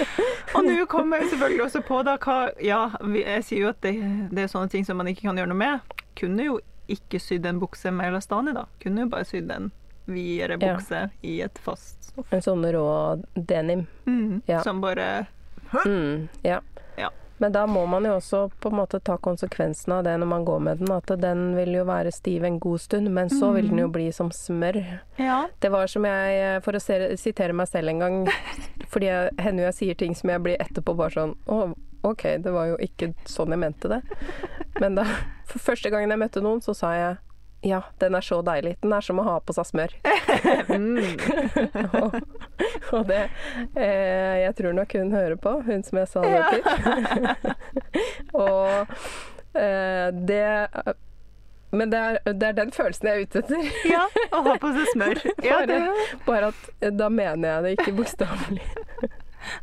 [0.54, 2.80] Og nå kommer jeg selvfølgelig også på da hva Ja,
[3.14, 3.94] jeg sier jo at det,
[4.30, 5.96] det er sånne ting som man ikke kan gjøre noe med.
[6.18, 6.58] Kunne jo
[6.90, 8.64] ikke sydd en bukse med elastani, da.
[8.82, 9.70] Kunne jo bare sydd en
[10.10, 12.32] videre bukse i et fast stoff.
[12.34, 12.86] En sånn rå
[13.34, 13.86] denim.
[14.06, 14.40] Mm.
[14.66, 15.26] Som bare
[15.86, 16.56] Mm, ja.
[17.40, 20.44] Men da må man jo også på en måte ta konsekvensen av det når man
[20.44, 20.90] går med den.
[20.92, 24.10] At den vil jo være stiv en god stund, men så vil den jo bli
[24.12, 24.76] som smør.
[25.16, 25.38] Ja.
[25.58, 28.18] Det var som jeg, for å sitere meg selv en gang,
[28.92, 31.72] fordi jeg, hender jeg sier ting som jeg blir etterpå bare sånn Å,
[32.10, 34.02] OK, det var jo ikke sånn jeg mente det.
[34.80, 35.08] Men da,
[35.48, 37.18] for første gangen jeg møtte noen, så sa jeg
[37.62, 38.76] ja, den er så deilig.
[38.80, 39.92] Den er som å ha på seg smør.
[42.00, 42.14] og,
[42.94, 43.18] og det
[43.76, 46.62] eh, Jeg tror nok hun hører på, hun som jeg sa det til.
[48.44, 48.96] og
[49.60, 50.42] eh, det
[51.70, 53.68] Men det er, det er den følelsen jeg er ute etter.
[53.92, 54.04] ja.
[54.34, 55.20] Å ha på seg smør.
[55.46, 58.64] Ja, det, Bare, bare at eh, da mener jeg det ikke bokstavelig.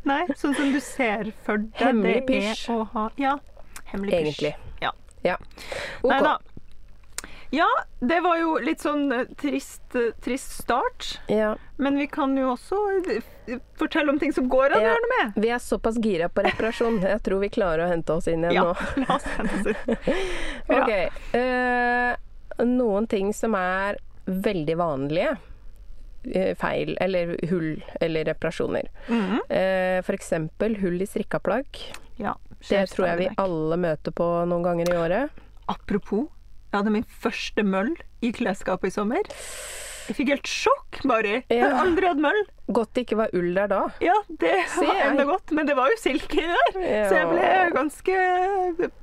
[0.08, 1.74] nei, sånn som du ser for deg.
[1.82, 2.62] Hemmelig det er pysj.
[2.72, 3.34] å ha Ja.
[3.90, 4.22] Hemmelig pysj.
[4.22, 4.54] Egentlig.
[4.86, 4.94] Ja.
[5.26, 5.36] Ja.
[6.04, 6.12] Ok.
[6.14, 6.36] Nei da.
[7.50, 7.68] Ja,
[8.00, 11.20] det var jo litt sånn eh, trist, eh, trist start.
[11.32, 11.54] Ja.
[11.76, 12.80] Men vi kan jo også
[13.14, 15.40] eh, fortelle om ting som går an å gjøre noe med.
[15.44, 17.00] Vi er såpass gira på reparasjon.
[17.14, 19.04] Jeg tror vi klarer å hente oss inn igjen Ja, nå.
[19.06, 20.00] la oss hente oss inn.
[20.68, 20.82] Ja.
[20.82, 20.90] Ok.
[21.32, 25.38] Uh, noen ting som er veldig vanlige.
[26.60, 28.88] Feil eller hull eller reparasjoner.
[29.06, 30.02] Mm -hmm.
[30.04, 31.78] for eksempel hull i strikka plagg.
[32.16, 32.34] Ja,
[32.68, 35.30] Det tror jeg vi alle møter på noen ganger i året.
[35.66, 36.26] Apropos,
[36.68, 39.28] jeg hadde min første møll i klesskapet i sommer.
[40.08, 41.34] Jeg fikk helt sjokk, Mari.
[41.52, 42.38] Jeg har aldri hatt møll.
[42.72, 43.80] Godt det ikke var ull der da.
[44.04, 46.78] Ja, det var enda godt, men det var jo silke i der.
[47.08, 48.16] Så jeg ble ganske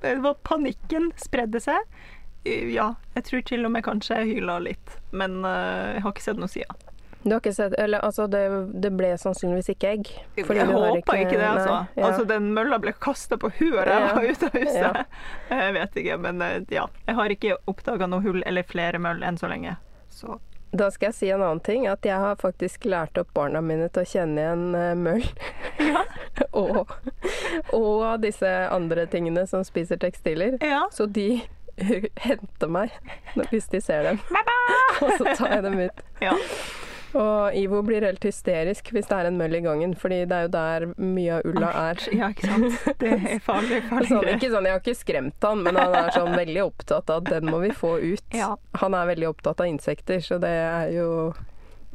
[0.01, 2.01] det var Panikken spredde seg.
[2.45, 6.25] Ja, jeg tror til og med kanskje jeg hyla litt, men eh, jeg har ikke
[6.25, 6.83] sett noe siden.
[7.25, 8.41] Du har ikke sett Eller altså, det,
[8.85, 10.09] det ble sannsynligvis ikke egg.
[10.37, 11.71] jeg håper ikke, det, altså.
[11.73, 12.05] Nei, ja.
[12.11, 14.11] Altså, Den mølla ble kasta på huet da jeg Ja.
[14.13, 14.99] var ute av huset.
[15.49, 15.57] Ja.
[15.63, 16.83] Jeg vet ikke, men eh, ja.
[17.07, 19.73] Jeg har ikke oppdaga noe hull eller flere møll enn så lenge.
[20.13, 20.37] Så
[20.75, 21.87] Da skal jeg si en annen ting.
[21.87, 24.65] At jeg har faktisk lært opp barna mine til å kjenne igjen
[25.01, 25.25] møll.
[25.79, 25.99] møll.
[26.51, 26.93] og,
[27.73, 30.57] og disse andre tingene som spiser tekstiler.
[30.61, 30.85] ja.
[30.91, 31.41] Så de
[32.27, 32.91] henter meg
[33.49, 34.19] hvis de ser dem.
[35.01, 36.03] og så tar jeg dem ut.
[36.21, 36.35] ja.
[37.15, 40.47] Og Ivo blir helt hysterisk hvis det er en møll i gangen, fordi det er
[40.47, 42.01] jo der mye av ulla er.
[42.11, 42.99] Ja, ikke sant.
[42.99, 43.81] Det er farlig.
[43.89, 44.09] farlig.
[44.11, 47.23] Sånn, ikke sånn, Jeg har ikke skremt han, men han er sånn veldig opptatt av
[47.23, 48.25] at den må vi få ut.
[48.35, 48.53] Ja.
[48.83, 51.09] Han er veldig opptatt av insekter, så det er jo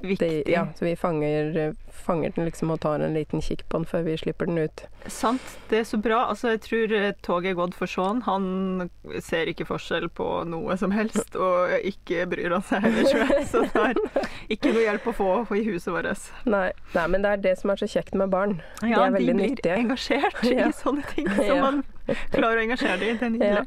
[0.00, 3.86] det, Ja, så vi fanger, fanger den liksom og tar en liten kikk på den
[3.86, 4.84] før vi slipper den ut.
[5.06, 5.40] Sant.
[5.68, 6.22] Det er så bra.
[6.32, 8.22] Altså, jeg tror eh, toget er gått for sånn.
[8.26, 13.34] Han ser ikke forskjell på noe som helst, og ikke bryr han seg heller, tror
[13.34, 13.46] jeg.
[13.52, 16.26] Så det er ikke noe hjelp å få i huset vårt.
[16.48, 18.58] Nei, nei, men det er det som er så kjekt med barn.
[18.80, 19.76] de Ja, er de blir nyttige.
[19.84, 20.68] engasjert Ja.
[20.68, 21.60] i sånne ting som Ja.
[21.70, 21.84] man
[22.32, 23.18] klarer å engasjere dem i.
[23.18, 23.66] Det er nydelig.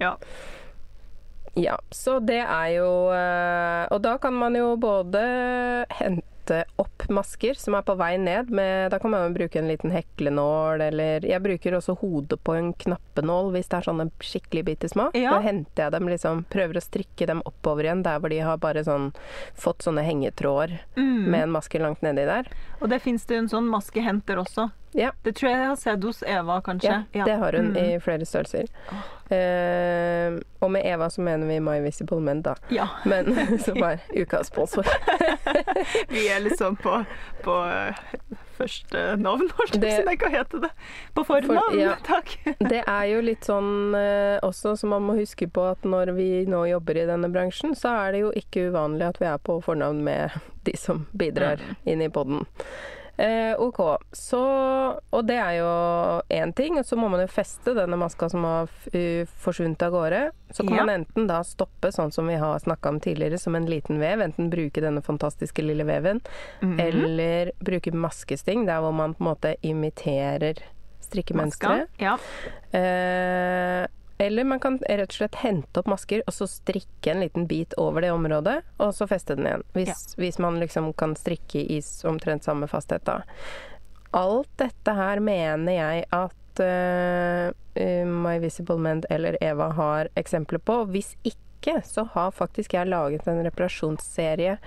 [0.00, 0.16] Ja,
[1.90, 5.20] så det er jo eh, Og da kan man jo både
[5.90, 6.28] hente
[6.80, 9.92] opp masker som er på vei ned med Da kan man jo bruke en liten
[9.94, 14.88] heklenål, eller Jeg bruker også hodet på en knappenål hvis det er sånne skikkelig bitte
[14.90, 15.10] små.
[15.14, 15.36] Ja.
[15.36, 18.58] Da henter jeg dem liksom Prøver å strikke dem oppover igjen der hvor de har
[18.62, 19.12] bare sånn
[19.54, 21.30] fått sånne hengetråder Mm.
[21.30, 22.48] med en maske langt nedi der.
[22.80, 24.70] Og det fins det en sånn maskehenter også.
[24.98, 25.10] Ja.
[25.24, 27.06] Det tror jeg jeg har sett hos Eva, kanskje.
[27.14, 27.76] Ja, det har hun Mm.
[27.78, 28.66] i flere størrelser.
[29.32, 32.54] Eh, og med Eva så mener vi My Visible Men, da.
[32.68, 32.88] Ja.
[33.08, 33.32] Men
[33.64, 34.86] som er ukas sponsor.
[36.12, 36.98] Vi er liksom på,
[37.42, 38.02] på eh,
[38.58, 40.70] første navn, holdt jeg på å hva heter det?
[41.16, 41.96] På fornavn, For- ja.
[42.12, 42.34] takk.
[42.60, 46.30] Det er jo litt sånn uh, også som man må huske på at når vi
[46.50, 49.58] nå jobber i denne bransjen, så er det jo ikke uvanlig at vi er på
[49.64, 52.44] fornavn med de som bidrar inn i podden.
[53.18, 53.78] Eh, ok,
[54.12, 54.38] så
[55.12, 56.78] Og det er jo én ting.
[56.78, 60.22] Og så må man jo feste denne maska som har uh, forsvunnet av gårde.
[60.52, 60.84] Så kan Ja.
[60.84, 64.20] man enten da stoppe, sånn som vi har snakka om tidligere, som en liten vev.
[64.20, 66.20] Enten bruke denne fantastiske lille veven,
[66.62, 66.80] Mhm.
[66.80, 70.56] eller bruke maskesting, der hvor man på en måte imiterer
[71.00, 71.88] strikkemønsteret.
[71.98, 72.16] Ja.
[72.72, 73.86] Eh,
[74.22, 77.74] eller man kan rett og slett hente opp masker og så strikke en liten bit
[77.80, 79.66] over det området, og så feste den igjen.
[79.74, 83.22] Hvis, hvis man liksom kan strikke i omtrent samme fasthet, da.
[84.14, 90.82] Alt dette her mener jeg at eh, My Visible Mend eller Eva har eksempler på.
[90.92, 94.58] Hvis ikke, så har faktisk jeg laget en reparasjonsserie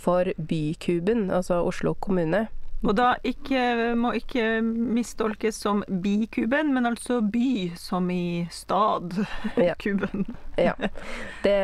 [0.00, 2.46] for Bykuben, altså Oslo kommune.
[2.80, 9.18] Og da ikke, må ikke mistolkes som bikuben, men altså by, som i stad.
[9.60, 9.74] Ja.
[9.82, 10.24] Kuben.
[10.56, 10.74] Ja.
[11.44, 11.58] Det,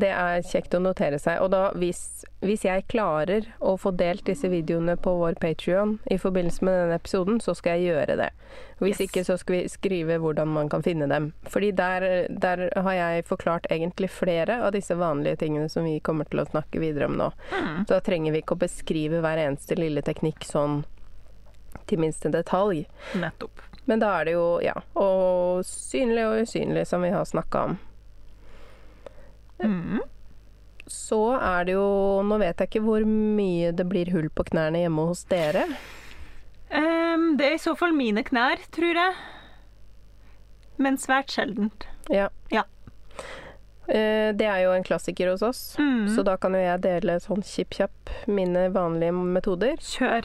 [0.00, 1.40] det er kjekt å notere seg.
[1.44, 6.20] Og da, hvis, hvis jeg klarer å få delt disse videoene på vår Patrion i
[6.20, 8.30] forbindelse med denne episoden, så skal jeg gjøre det.
[8.76, 9.06] Hvis Yes.
[9.06, 11.30] ikke, så skal vi skrive hvordan man kan finne dem.
[11.48, 16.28] Fordi der, der har jeg forklart egentlig flere av disse vanlige tingene som vi kommer
[16.28, 17.30] til å snakke videre om nå.
[17.52, 17.86] Mm.
[17.86, 20.82] Så da trenger vi ikke å beskrive hver eneste lille teknikk sånn
[21.86, 22.86] til minste detalj.
[23.14, 23.62] Nettopp.
[23.86, 27.76] Men da er det jo, ja, og synlig og usynlig, som vi har snakka om.
[29.62, 30.00] Mm.
[30.86, 31.86] Så er det jo
[32.28, 35.64] Nå vet jeg ikke hvor mye det blir hull på knærne hjemme hos dere.
[36.70, 39.16] Um, det er i så fall mine knær, tror jeg.
[40.82, 41.86] Men svært sjeldent.
[42.12, 42.28] Ja.
[42.52, 42.66] Ja.
[43.88, 46.08] Eh, Det er jo en klassiker hos oss, Mm.
[46.16, 49.76] så da kan jo jeg dele sånn kjipp-kjapp mine vanlige metoder.
[49.78, 50.24] Kjør.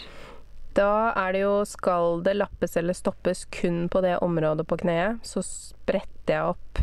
[0.73, 5.19] Da er det jo skal det lappes eller stoppes kun på det området på kneet,
[5.21, 6.79] så spretter jeg opp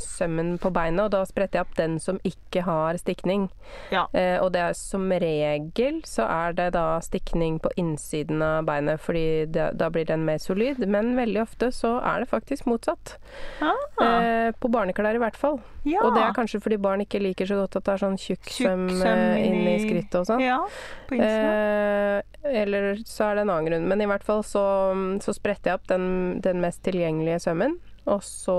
[0.00, 3.48] sømmen på beinet, og da spretter jeg opp den som ikke har stikning.
[3.92, 4.06] Ja.
[4.16, 9.00] Eh, og det er som regel så er det da stikning på innsiden av beinet,
[9.04, 13.16] fordi det, da blir den mer solid, men veldig ofte så er det faktisk motsatt.
[13.60, 15.58] Ah, Eh, på barneklær i hvert fall.
[15.84, 16.00] ja.
[16.02, 18.48] Og det er kanskje fordi barn ikke liker så godt at det er sånn tjukk
[18.50, 20.40] søm eh, inni- skrittet og sånn.
[20.40, 20.56] Ja,
[21.08, 21.18] på.
[21.20, 22.22] Eh,
[22.62, 23.88] eller så er det en annen grunn.
[23.90, 24.64] Men i hvert fall så,
[25.22, 27.78] så spretter jeg opp den, den mest tilgjengelige sømmen.
[28.10, 28.56] Og så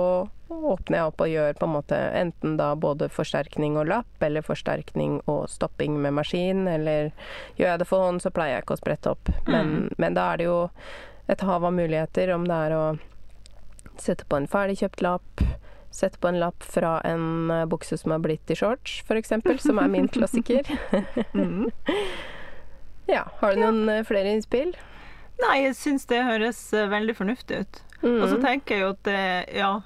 [0.52, 4.46] åpner jeg opp og gjør på en måte enten da både forsterkning og lapp, eller
[4.46, 7.12] forsterkning og stopping med maskin, eller
[7.60, 9.32] gjør jeg det for hånd, så pleier jeg ikke å sprette opp.
[9.48, 10.60] Men, men da er det jo
[11.32, 12.86] et hav av muligheter, om det er å
[14.02, 15.44] sette på en ferdigkjøpt lapp,
[15.92, 19.34] sette på en lapp fra en eh, bukse som har blitt i shorts, f.eks.,
[19.64, 20.68] som er min klassiker.
[21.36, 21.72] Mm.
[23.10, 24.76] Ja, har du noen eh, flere innspill?
[25.42, 27.82] Nei, jeg syns det høres eh, veldig fornuftig ut.
[28.04, 28.42] Og så Mm.
[28.44, 29.82] tenker jeg jo at ja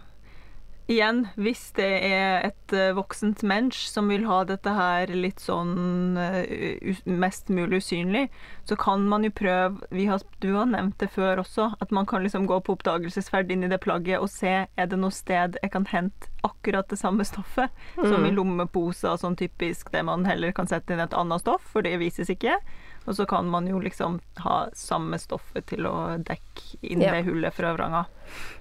[0.88, 6.14] Igjen, hvis det er et eh, voksent mensch som vil ha dette her litt sånn
[6.16, 8.30] eh, mest mulig usynlig,
[8.70, 12.06] så kan man jo prøve vi har, Du har nevnt det før også, at man
[12.06, 15.58] kan liksom gå på oppdagelsesferd inn i det plagget og se er det noe sted
[15.64, 18.36] jeg kan hente akkurat det samme stoffet, som i Mm.
[18.36, 22.30] lommeposer, sånn typisk det man heller kan sette inn et annet stoff, for det vises
[22.30, 22.60] ikke.
[23.06, 27.12] Og så kan man jo liksom ha samme stoffet til å dekke inn Ja.
[27.14, 28.06] det hullet fra vranga.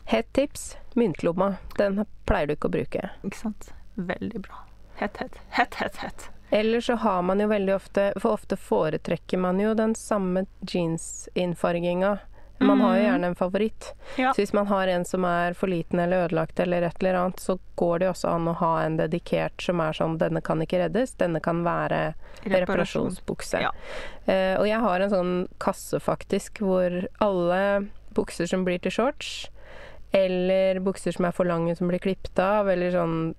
[0.04, 1.54] Hett tips myntlomma.
[1.78, 3.10] Den pleier du ikke å bruke.
[3.24, 3.72] Ikke sant?
[3.96, 4.64] Veldig bra.
[4.96, 5.38] Hett, hett.
[5.50, 6.28] Hett, hett, hett.
[6.50, 12.18] Eller så har man jo veldig ofte For ofte foretrekker man jo den samme jeansinnfarginga.
[12.60, 13.10] Man har jo Mhm.
[13.10, 13.92] gjerne en favoritt.
[14.16, 14.30] Ja.
[14.32, 17.36] Så hvis man har en som er for liten eller ødelagt eller et eller annet,
[17.40, 20.60] så går det jo også an å ha en dedikert som er sånn denne kan
[20.60, 22.14] ikke reddes, denne kan være
[22.46, 23.60] reparasjonsbukse.
[23.60, 23.70] Ja.
[24.28, 29.48] Uh, og jeg har en sånn kasse faktisk hvor alle bukser som blir til shorts,
[30.14, 33.34] eller bukser som er for lange som blir klippet av, eller sånn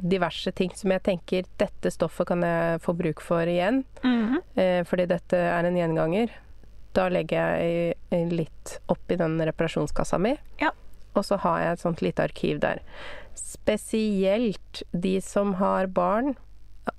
[0.00, 4.38] diverse ting som jeg tenker dette stoffet kan jeg få bruk for igjen, Mhm.
[4.56, 6.30] eh, fordi dette er en gjenganger.
[6.94, 10.36] Da legger jeg litt oppi den reparasjonskassa mi.
[10.62, 10.70] Ja.
[11.14, 12.82] Og så har jeg et sånt lite arkiv der.
[13.34, 16.34] Spesielt de som har barn.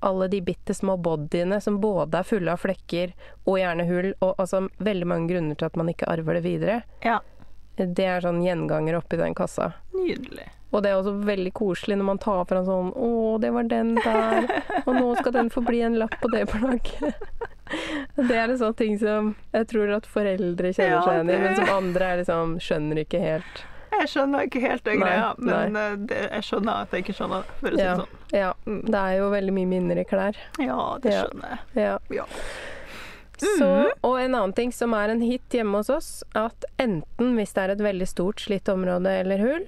[0.02, 3.12] Alle de bitte små bodyene som både er fulle av flekker
[3.46, 6.80] og gjerne hull, og altså veldig mange grunner til at man ikke arver det videre.
[7.06, 7.20] Ja.
[7.76, 9.70] Det er sånn gjenganger oppi den kassa.
[9.94, 10.48] Nydelig.
[10.74, 13.94] Og det er også veldig koselig når man tar fra sånn Å, det var den
[14.00, 14.48] der.
[14.82, 17.46] Og nå skal den få bli en lapp på det plagget.
[18.16, 21.56] Det er en sånn ting som jeg tror at foreldre kjenner seg igjen i, men
[21.58, 23.64] som andre er liksom skjønner ikke helt.
[23.96, 25.82] Jeg skjønner ikke helt den greia, men nei.
[25.92, 27.94] eh, det, jeg skjønner at jeg ikke skjønner det, for å si Ja.
[27.96, 28.16] sånn.
[28.36, 28.52] Ja.
[28.66, 30.36] Det er jo veldig mye minner i klær.
[30.60, 31.84] Ja, det skjønner jeg.
[31.86, 31.98] Ja.
[32.20, 32.26] Ja.
[33.36, 33.66] Så,
[34.00, 37.64] og en annen ting som er en hit hjemme hos oss, at enten hvis det
[37.66, 39.66] er et veldig stort slitt område eller hull,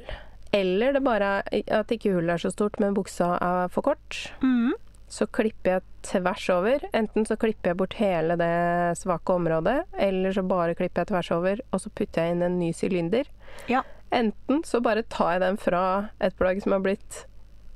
[0.57, 4.73] eller det bare at ikke hullet er så stort, men buksa er for kort, Mhm.
[5.09, 6.85] Så klipper jeg tvers over.
[6.97, 11.31] Enten så klipper jeg bort hele det svake området, eller så bare klipper jeg tvers
[11.37, 13.31] over, og så putter jeg inn en ny sylinder.
[13.73, 13.83] Ja.
[14.15, 15.83] Enten så bare tar jeg den fra
[16.25, 17.25] et plagg som har blitt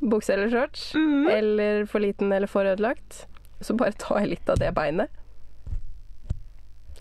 [0.03, 1.26] bukse eller shorts, mm.
[1.30, 3.26] eller for liten eller for ødelagt.
[3.62, 5.12] Så bare tar jeg litt av det beinet.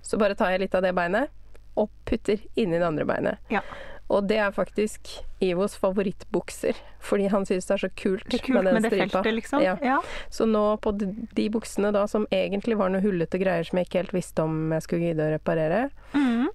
[0.02, 1.32] Så bare tar jeg litt av det beinet
[1.80, 3.52] og putter inni det andre beinet.
[3.52, 3.64] Ja.
[4.12, 5.07] Og det er faktisk
[5.41, 8.91] Ivos favorittbukser, fordi han synes det er så kult, Det er kult den med det
[8.91, 9.22] stripa.
[9.22, 9.64] feltet, liksom.
[9.64, 9.78] Ja.
[9.82, 10.01] Ja.
[10.30, 14.03] Så nå på de, buksene da som egentlig var noe hullete greier som jeg ikke
[14.03, 15.80] helt visste om jeg skulle gidde å reparere,
[16.14, 16.51] mm.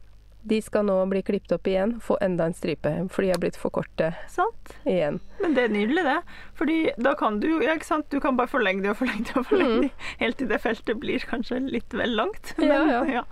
[0.53, 3.59] de skal nå bli klippet opp igjen, få enda en stripe, fordi de er blitt
[3.59, 4.77] for korte Sant.
[4.85, 5.19] igjen.
[5.41, 6.21] Men det er nydelig, det.
[6.61, 6.79] Fordi
[7.09, 8.11] da kan du ja, ikke sant?
[8.13, 9.93] Du kan bare forlenge det og forlenge det og forlenge det,
[10.23, 12.55] helt til det feltet blir kanskje litt vel langt.
[12.61, 12.69] Mm.
[12.69, 13.29] Ja, ja.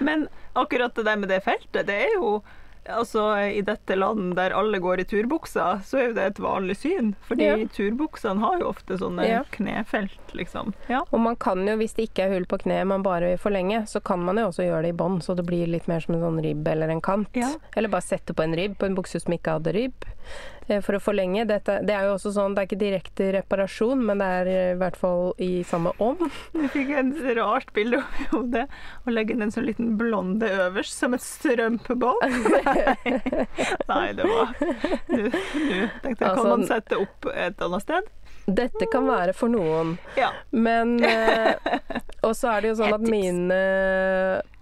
[0.00, 2.42] Men akkurat det der med det feltet, det er jo
[2.90, 3.22] Altså,
[3.54, 7.12] I dette land der alle går i turbukser, så er jo det et vanlig syn.
[7.28, 7.56] Fordi Ja.
[7.70, 9.44] turbuksene har jo ofte sånne Ja.
[9.52, 10.74] knefelt, liksom.
[10.88, 11.02] Ja.
[11.12, 13.86] Og man kan jo, hvis det ikke er hull på kneet man bare vil forlenge,
[13.86, 16.14] så kan man jo også gjøre det i bånd, så det blir litt mer som
[16.16, 17.28] en sånn ribb eller en kant.
[17.76, 20.04] Eller bare sette på en ribb på en bukse som ikke hadde ribb,
[20.84, 21.44] for å forlenge.
[21.50, 24.70] Dette, det er jo også sånn, det er ikke direkte reparasjon, men det er eh,
[24.74, 26.22] i hvert fall i samme ånd.
[26.56, 28.64] Du fikk et rart bilde over hodet.
[29.04, 32.22] Å legge inn en sånn liten blonde øverst som et strømpebånd.
[33.92, 35.30] Nei, det var Nå du
[36.02, 38.10] tenkte Altså, kan man sette opp et annet sted?
[38.46, 40.32] Dette kan være for noen, Ja.
[40.50, 41.52] men eh,
[42.26, 43.58] Og så er det jo sånn at mine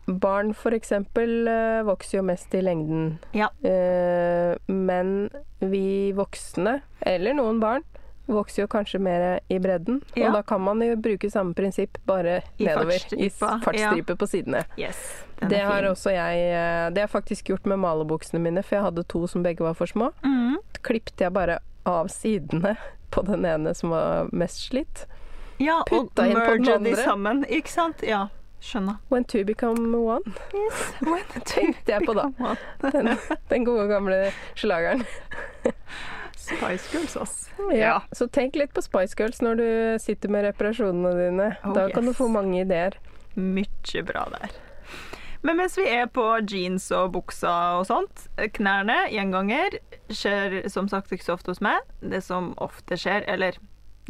[0.07, 3.19] barn eksempel eh, vokser jo mest i lengden.
[3.33, 3.51] Ja.
[3.63, 7.85] Eh, men vi voksne, eller noen barn,
[8.31, 10.01] vokser jo kanskje mer i bredden.
[10.15, 10.29] Ja.
[10.29, 13.07] Og da kan man jo bruke samme prinsipp, bare I nedover.
[13.17, 14.17] I fartsstripe ja.
[14.17, 14.65] på sidene.
[14.79, 15.01] Yes.
[15.41, 15.91] Det har fin.
[15.91, 19.45] også jeg eh, Det har faktisk gjort med malebuksene mine, for jeg hadde to som
[19.47, 20.13] begge var for små.
[20.25, 20.59] Mm.
[20.83, 22.77] Klippte jeg bare av sidene
[23.11, 25.07] på den ene som var mest slitt.
[25.61, 27.43] Ja, Putta og merge de sammen.
[27.49, 28.05] Ikke sant?
[28.07, 28.29] Ja,
[28.61, 29.01] skjønner.
[29.09, 30.35] When two become one.
[30.55, 30.81] Yes.
[31.01, 32.29] When Tenkte jeg på da.
[32.93, 33.13] Den,
[33.51, 34.21] den gode gamle
[34.55, 35.05] slageren.
[36.41, 37.51] Spice Girls, ass.
[37.75, 38.01] Ja.
[38.13, 39.69] Så tenk litt på Spice Girls når du
[40.03, 41.49] sitter med reparasjonene dine.
[41.65, 42.97] Oh, da kan du få mange ideer.
[43.37, 44.57] Mye bra der.
[45.43, 48.27] Men mens vi er på jeans og bukser og sånt,
[48.59, 49.79] knærne, gjenganger,
[50.13, 51.81] skjer som sagt ikke så ofte hos meg.
[52.05, 53.57] Det som ofte skjer, eller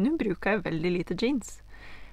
[0.00, 1.60] nå bruker jeg veldig lite jeans,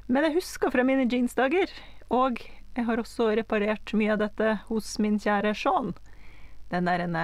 [0.07, 1.71] men jeg husker fra mine jeansdager,
[2.09, 2.41] og
[2.77, 5.93] jeg har også reparert mye av dette hos min kjære Sean.
[6.69, 7.15] Den der en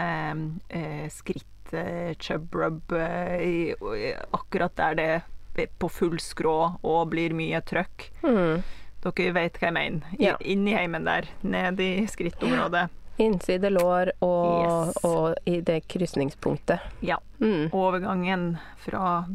[0.70, 7.10] eh, skritt eh, chub rub eh, i- akkurat der det er på full skrå og
[7.12, 8.08] blir mye trøkk.
[8.24, 8.64] Mm.
[9.04, 10.02] Dere vet hva jeg mener.
[10.18, 10.38] I, Ja.
[10.42, 12.88] i heimen der, ned i skrittområdet.
[13.22, 14.98] Innside lår og, Yes.
[15.06, 16.80] og i det krysningspunktet.
[17.06, 17.20] Ja.
[17.40, 17.70] Mm.
[17.72, 19.28] Overgangen fra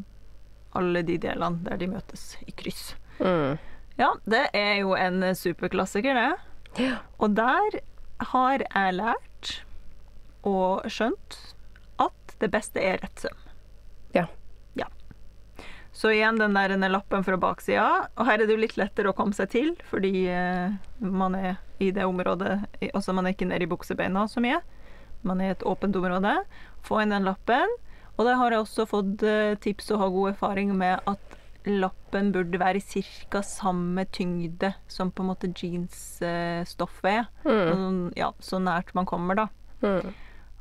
[0.75, 2.95] alle de delene der de møtes i kryss.
[3.21, 3.59] Mm.
[3.99, 6.83] Ja, det er jo en superklassiker, det.
[6.83, 6.99] Ja.
[7.19, 7.81] Og der
[8.31, 9.53] har jeg lært
[10.47, 11.39] og skjønt
[11.99, 13.41] at det beste er rett søm.
[14.15, 14.29] Ja.
[14.79, 14.87] Ja.
[15.91, 18.07] Så igjen den der lappen fra baksida.
[18.15, 21.59] Og her er det jo litt lettere å komme seg til, fordi eh, man er
[21.79, 22.57] i det området
[22.91, 24.61] Altså man er ikke nede i buksebeina så mye.
[25.27, 26.37] Man er i et åpent område.
[26.87, 27.75] Få inn den lappen.
[28.15, 32.31] Og der har jeg også fått eh, tips og har god erfaring med at lappen
[32.33, 33.43] burde være i ca.
[33.43, 37.29] samme tyngde som på en måte jeansstoffet er.
[37.45, 37.67] Mm.
[37.69, 39.49] Sånn, ja, så nært man kommer, da.
[39.83, 40.15] Mm.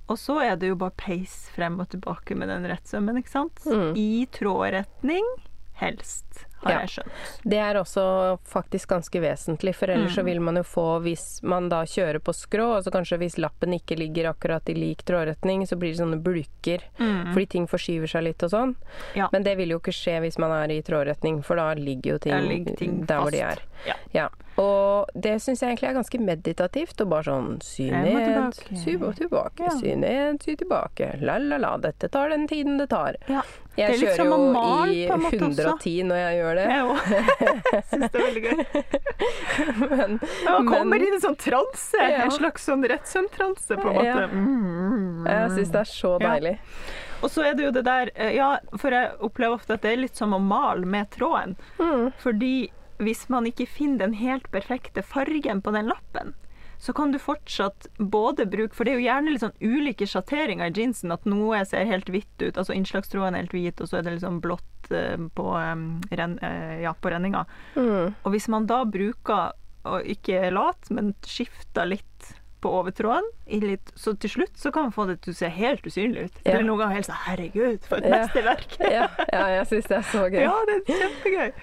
[0.07, 3.63] Og så er det jo bare peis frem og tilbake med den rettsømmen, ikke sant?
[3.67, 3.91] Mm.
[3.99, 5.27] I trådretning,
[5.81, 6.79] helst, har Ja.
[6.81, 7.11] jeg skjønt.
[7.43, 10.25] Det er også faktisk ganske vesentlig, for ellers så Mm.
[10.25, 13.73] vil man jo få Hvis man da kjører på skrå, og så kanskje hvis lappen
[13.73, 16.79] ikke ligger akkurat i lik trådretning, så blir det sånne bulker
[17.33, 18.75] fordi ting forskyver seg litt og sånn.
[19.15, 19.27] Ja.
[19.31, 22.17] Men det vil jo ikke skje hvis man er i trådretning, for da ligger jo
[22.17, 23.57] ting, ligger ting der hvor de er.
[24.13, 24.27] Ja.
[24.57, 29.59] Og det syns jeg egentlig er ganske meditativt, og bare sånn sy ned, sy tilbake,
[29.59, 29.69] Ja.
[29.69, 33.15] sy ned, sy tilbake, la la la, dette tar den tiden det tar.
[33.29, 33.43] Ja.
[33.77, 35.77] Jeg Det er kjører jo i på en måte, også.
[35.77, 36.65] 110 når jeg gjør det.
[36.71, 36.97] Jeg òg.
[37.91, 38.57] Syns det er veldig gøy.
[39.81, 41.97] Men, Man kommer men inn i en sånn transe.
[41.99, 42.23] Ja.
[42.25, 44.15] En slags sånn rettssøvntranse, på en Ja.
[44.15, 44.27] måte.
[44.31, 45.25] Mm.
[45.27, 46.27] jeg syns det er så Ja.
[46.31, 46.55] deilig.
[47.23, 49.91] Og så er det jo det der eh, Ja, for jeg opplever ofte at det
[49.93, 51.55] er litt som å male med tråden.
[51.79, 52.11] Mm.
[52.21, 52.69] Fordi
[52.99, 56.33] hvis man ikke finner den helt perfekte fargen på den lappen,
[56.79, 60.69] så kan du fortsatt både bruke For det er jo gjerne litt sånn ulike sjatteringer
[60.69, 61.11] i jeansen.
[61.11, 64.13] At noe ser helt hvitt ut, altså innslagstråden er helt hvit, og så er det
[64.19, 65.47] liksom blått eh, på,
[66.11, 67.45] ren, eh, ja, på renninga.
[67.75, 68.13] Mm.
[68.23, 69.55] Og hvis man da bruker,
[69.87, 74.87] og ikke lat, men skifter litt på overtråden, i litt, så til slutt så kan
[74.87, 76.39] man få det til å se helt usynlig ut.
[76.43, 76.57] Det Ja.
[76.57, 78.17] er noen ganger helt sånn Herregud, for et Ja.
[78.25, 78.77] mesterverk!
[78.81, 80.41] Ja, ja, jeg syns det er så gøy.
[80.47, 81.53] Ja, det er kjempegøy.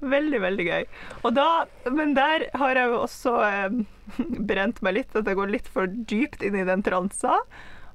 [0.00, 0.84] Veldig, veldig gøy.
[1.26, 1.48] Og da,
[1.90, 3.78] men der har jeg jo også eh,
[4.50, 7.40] brent meg litt, at jeg går litt for dypt inn i den transa.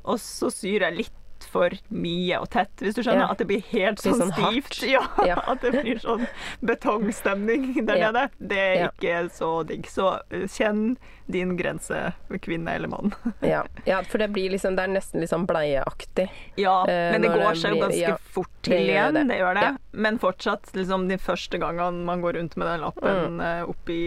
[0.04, 1.20] Og så syr jeg litt
[1.52, 3.26] for mye og tett, hvis du skjønner.
[3.26, 3.32] Ja.
[3.34, 4.80] At det blir helt sånn, sånn stivt.
[4.94, 5.40] Ja, Ja.
[5.52, 6.26] At det blir sånn
[6.64, 8.28] betongstemning der nede.
[8.40, 9.88] Det er ikke så digg.
[9.92, 10.96] Så eh, kjenn
[11.26, 13.14] din grense, kvinne eller mann.
[13.42, 16.28] Ja, ja, for det blir liksom Det er nesten litt sånn bleieaktig.
[16.60, 19.14] Ja, Eh, men det går seg jo ganske ja, fort til igjen.
[19.16, 19.24] det.
[19.32, 19.64] Det gjør det.
[19.70, 19.74] Ja.
[19.92, 23.42] Men fortsatt, liksom de første gangene man går rundt med den lappen Mm.
[23.42, 23.98] eh, oppi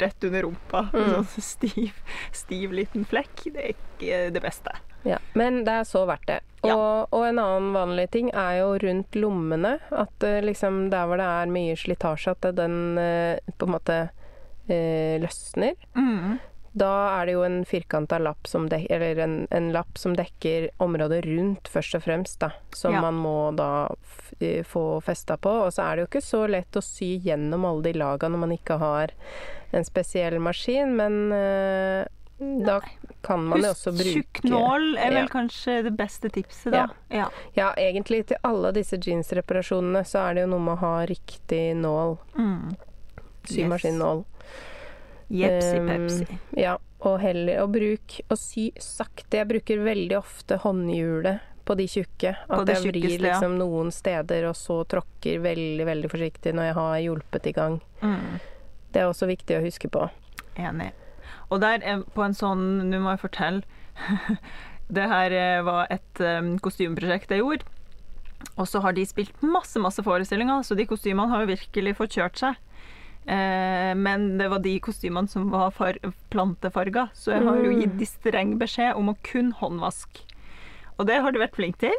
[0.00, 1.92] rett under rumpa, sånn stiv,
[2.32, 4.74] stiv liten flekk, det er ikke det beste.
[5.06, 6.40] Ja, men det er så verdt det.
[6.62, 6.74] Ja.
[6.76, 9.78] Og, og en annen vanlig ting er jo rundt lommene.
[9.96, 12.98] At eh, liksom der hvor det er mye slitasje, at den
[13.56, 14.00] på en måte
[14.68, 15.74] eh, løsner.
[15.96, 16.38] Mm.
[16.72, 16.90] Da
[17.20, 21.24] er det jo en firkanta lapp som dekker eller en, en lapp som dekker området
[21.26, 22.52] rundt, først og fremst, da.
[22.76, 23.00] Som Ja.
[23.02, 23.88] man må da
[24.40, 25.50] eh, få festa på.
[25.66, 28.38] Og så er det jo ikke så lett å sy gjennom alle de laga når
[28.44, 29.10] man ikke har
[29.72, 32.04] en spesiell maskin, men eh,
[32.40, 32.78] da
[33.26, 35.28] kan man jo også bruke Tjukk nål er vel Ja.
[35.28, 36.86] kanskje det beste tipset, da.
[37.10, 37.26] Ja.
[37.58, 41.74] Ja, egentlig til alle disse jeansreparasjonene så er det jo noe med å ha riktig
[41.76, 42.16] nål.
[42.38, 42.76] Mm.
[43.48, 44.24] Symaskinnål.
[45.30, 46.38] Jepsi Um, pepsi.
[46.58, 46.76] Ja,
[47.06, 49.38] og heller og bruk og sy sakte.
[49.38, 52.34] Jeg bruker veldig ofte håndhjulet på de tjukke.
[52.50, 56.96] At jeg vrir liksom noen steder, og så tråkker veldig, veldig forsiktig når jeg har
[57.04, 57.78] hjulpet i gang.
[58.02, 58.40] Mm.
[58.90, 60.08] Det er også viktig å huske på.
[60.58, 60.90] Enig.
[61.50, 63.62] Og der er på en sånn Nå må jeg fortelle.
[64.96, 67.68] det her eh, var et um, kostymeprosjekt jeg gjorde.
[68.56, 72.16] Og så har de spilt masse, masse forestillinger, så de kostymene har jo virkelig fått
[72.18, 72.58] kjørt seg.
[73.26, 75.98] Eh, men det var de kostymene som var far
[76.32, 80.24] plantefarga, så jeg har jo gitt de streng beskjed om å kun håndvaske.
[80.98, 81.96] Og det har de vært flink til.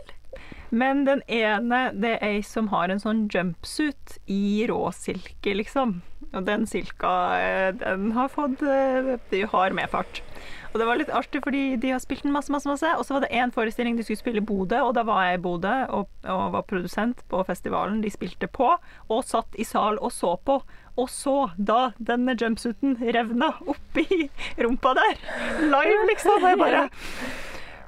[0.72, 6.00] Men den ene, det er ei som har en sånn jumpsuit i råsilke, liksom.
[6.32, 7.12] Og den silka,
[7.42, 10.22] eh, den har fått eh, De har medfart.
[10.72, 12.88] Og det var litt artig, fordi de har spilt den masse, masse, masse.
[12.96, 15.42] Og så var det én forestilling de skulle spille i Bodø, og da var jeg
[15.42, 18.70] i Bodø og, og var produsent på festivalen de spilte på,
[19.12, 20.62] og satt i sal og så på.
[21.00, 24.28] Og så, da denne jumpsuiten revna oppi
[24.60, 25.24] rumpa der,
[25.64, 26.84] live, liksom, jeg bare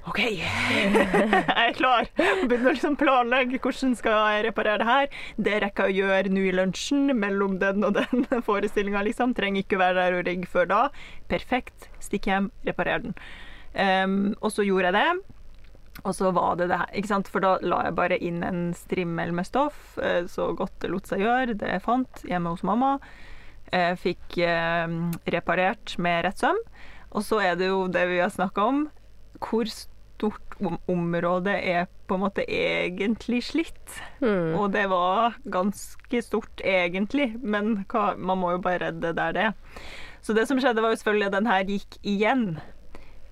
[0.03, 2.09] OK, jeg er klar.
[2.17, 5.21] Begynner å liksom planlegge hvordan skal jeg reparere det her.
[5.47, 9.31] Det rekker jeg å gjøre nå i lunsjen mellom den og den forestillinga, liksom.
[9.37, 10.81] Trenger ikke være der og rigge før da.
[11.31, 11.87] Perfekt.
[12.03, 13.15] Stikk hjem, reparer den.
[13.73, 15.32] Um, og så gjorde jeg det.
[16.01, 17.29] Og så var det det her, ikke sant?
[17.29, 21.07] for da la jeg bare inn en strimmel med stoff, eh, så godt det lot
[21.09, 22.97] seg gjøre, det jeg fant hjemme hos mamma.
[23.69, 24.97] Jeg fikk eh,
[25.33, 26.59] reparert med rett søm.
[27.13, 28.85] Og så er det jo det vi har snakka om,
[29.43, 33.99] hvor stort om område er på en måte egentlig slitt.
[34.21, 34.55] Mm.
[34.57, 37.83] Og det var ganske stort egentlig, men
[38.17, 39.53] man må jo bare redde der det er.
[40.23, 42.45] Så det som skjedde, var jo selvfølgelig at den her gikk igjen.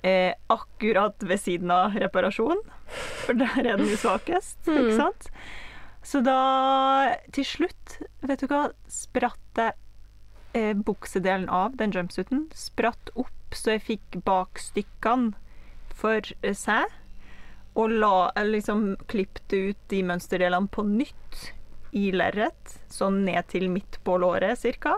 [0.02, 2.64] Eh, akkurat ved siden av reparasjon,
[3.22, 5.28] for der er den jo svakest, ikke sant?
[6.02, 9.76] Så da, til slutt, vet du hva, spratt jeg
[10.58, 12.48] eh, buksedelen av den jumpsuiten.
[12.58, 15.36] Spratt opp så jeg fikk bakstykkene
[15.94, 16.90] for eh, seg.
[17.78, 21.52] Og la, liksom klippte ut de mønsterdelene på nytt
[21.96, 24.98] i lerret, sånn ned til midt på låret cirka.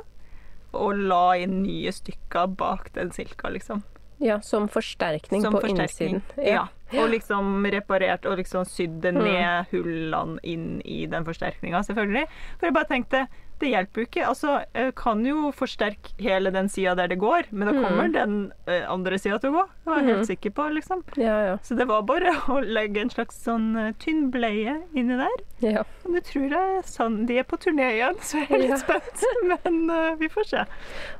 [0.74, 3.84] Og la inn nye stykker bak den silka, liksom.
[4.24, 6.22] Ja, som forsterkning Som på forsterkning.
[6.22, 6.48] innsiden.
[6.48, 6.68] Ja.
[6.94, 9.24] Og liksom reparert og liksom sydde Mm.
[9.26, 12.28] ned hullene inn i den forsterkninga, selvfølgelig.
[12.60, 13.28] For jeg bare tenkte,
[13.60, 14.26] det hjelper jo ikke.
[14.28, 18.14] Altså, jeg kan jo forsterke hele den sida der det går, men da kommer Mm.
[18.14, 19.66] den eh, andre sida til å gå.
[19.66, 21.04] Det var jeg helt sikker på, liksom.
[21.18, 21.58] Ja, ja.
[21.64, 25.38] Så det var bare å legge en slags sånn eh, tynn bleie inni der.
[25.62, 25.84] ja.
[26.06, 27.26] Og nå tror jeg sann.
[27.26, 28.78] De er på turné igjen, så jeg er litt Ja.
[28.78, 29.24] spent.
[29.66, 30.66] Men uh, vi får se.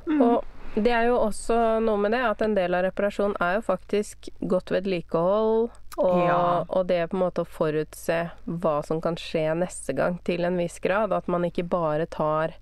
[0.06, 0.20] Mm.
[0.22, 0.44] Og
[0.74, 4.28] det er jo også noe med det at en del av reparasjonen er jo faktisk
[4.50, 5.70] godt vedlikehold.
[5.96, 6.64] Og, Ja.
[6.68, 10.56] og det på en måte å forutse hva som kan skje neste gang, til en
[10.58, 11.12] viss grad.
[11.12, 12.54] At man ikke bare tar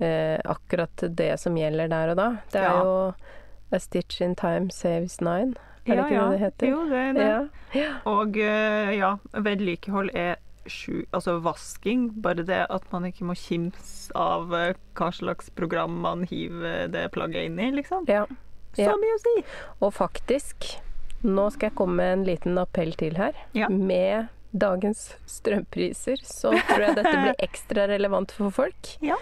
[0.00, 2.28] eh, akkurat det som gjelder der og da.
[2.52, 2.82] Det er Ja.
[2.82, 3.14] jo
[3.72, 5.54] A stitch in time saves nine.
[5.86, 6.66] Er det ikke det det heter?
[6.68, 7.50] Jo, det er det.
[7.74, 7.90] Ja.
[8.06, 10.36] Og eh, ja, vedlikehold er
[10.72, 12.08] sju Altså vasking.
[12.22, 17.08] Bare det at man ikke må kimse av eh, hva slags program man hiver det
[17.16, 18.06] plagget inn i, liksom.
[18.08, 18.26] ja.
[18.78, 19.36] Så mye å si!
[19.82, 20.66] Og faktisk,
[21.26, 23.34] nå skal jeg komme med en liten appell til her.
[23.56, 23.66] Ja.
[23.72, 28.92] Med dagens strømpriser så tror jeg dette blir ekstra relevant for folk.
[29.04, 29.18] Ja.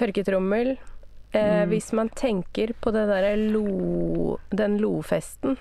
[0.00, 0.76] Tørketrommel.
[0.76, 0.86] Eh,
[1.30, 1.68] Mm.
[1.70, 4.38] Hvis man tenker på lo...
[4.50, 5.56] Den lofesten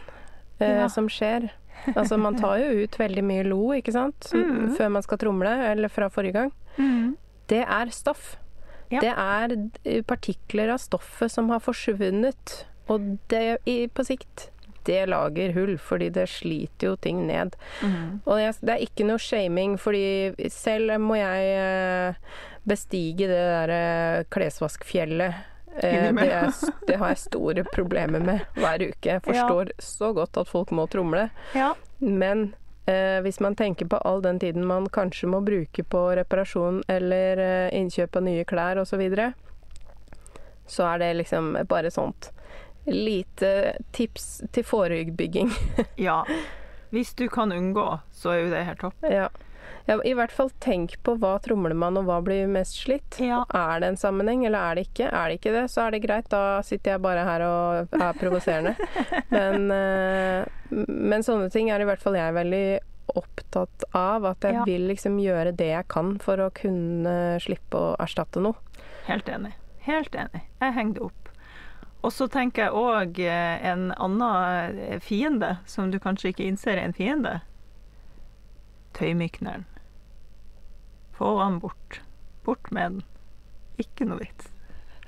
[0.59, 0.89] eh, Ja.
[0.89, 1.51] som skjer.
[1.95, 4.29] Altså, man tar jo ut veldig mye lo, ikke sant?
[4.35, 4.75] Mm.
[4.77, 6.53] Før man skal tromle, eller fra forrige gang.
[7.49, 8.35] Det er stoff.
[8.89, 9.01] Ja.
[9.03, 9.55] Det er
[9.85, 12.63] eh, partikler av stoffet som har forsvunnet.
[12.89, 14.49] Og det i, på sikt
[14.87, 17.57] det lager hull, fordi det sliter jo ting ned.
[17.83, 18.21] Mm.
[18.23, 22.31] Og jeg, det er ikke noe shaming, fordi selv må jeg eh,
[22.69, 25.45] bestige det derre klesvaskfjellet.
[25.75, 26.53] Eh, det, er,
[26.87, 29.09] det har jeg store problemer med hver uke.
[29.09, 31.29] Jeg forstår så godt at folk må tromle.
[31.55, 31.73] Ja.
[31.97, 32.53] Men
[32.85, 37.43] eh, hvis man tenker på all den tiden man kanskje må bruke på reparasjon eller
[37.43, 39.31] eh, innkjøp av nye klær osv., så, videre,
[40.67, 42.31] så er det liksom bare sånt
[42.89, 45.51] lite tips til forebygging.
[46.07, 46.23] ja.
[46.89, 49.05] Hvis du kan unngå, så er jo det helt topp.
[49.05, 49.29] ja.
[49.89, 49.97] Ja.
[50.05, 53.17] I hvert fall tenk på hva tromler man, og hva blir mest slitt.
[53.19, 53.41] Ja.
[53.49, 55.09] Er det en sammenheng, eller er det ikke?
[55.09, 56.29] Er det ikke det, så er det greit.
[56.31, 58.75] Da sitter jeg bare her og er provoserende.
[59.35, 60.45] men, eh,
[60.87, 62.63] men sånne ting er i hvert fall jeg veldig
[63.17, 64.25] opptatt av.
[64.29, 64.63] At jeg Ja.
[64.69, 68.55] vil liksom gjøre det jeg kan for å kunne slippe å erstatte noe.
[69.09, 69.55] Helt enig.
[69.89, 70.43] Helt enig.
[70.61, 71.15] Jeg henger det opp.
[72.05, 76.85] Og så tenker jeg òg en annen eh, fiende, som du kanskje ikke innser er
[76.85, 77.39] en fiende.
[78.93, 79.65] Tøymykneren.
[81.19, 81.99] Få han bort.
[82.47, 83.03] Bort med den.
[83.83, 84.47] Ikke noe vits.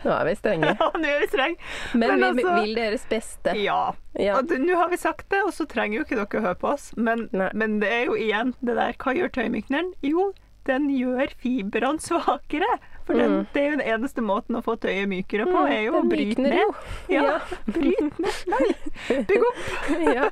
[0.01, 0.71] Nå er vi strenge.
[0.79, 1.57] Ja, nå er vi strenge.
[1.93, 3.55] Men, Men vi altså- vil deres beste.
[3.61, 3.93] Ja.
[4.19, 4.39] Ja.
[4.41, 6.89] Nå har vi sagt det, og så trenger jo ikke dere å høre på oss.
[6.97, 9.93] Men, men det er jo igjen det der Hva gjør tøymykneren?
[10.05, 10.31] Jo,
[10.67, 12.67] den gjør fibrene svakere.
[13.11, 13.47] For det, Mm.
[13.53, 16.03] det er jo den eneste måten å få tøyet mykere på, Mm, er jo å
[16.07, 16.53] bryte ned.
[16.61, 16.75] jo.
[17.09, 17.39] Ja, Ja.
[17.67, 18.37] bryt ned.
[18.47, 19.57] Nei, bygg opp.
[20.15, 20.29] ja.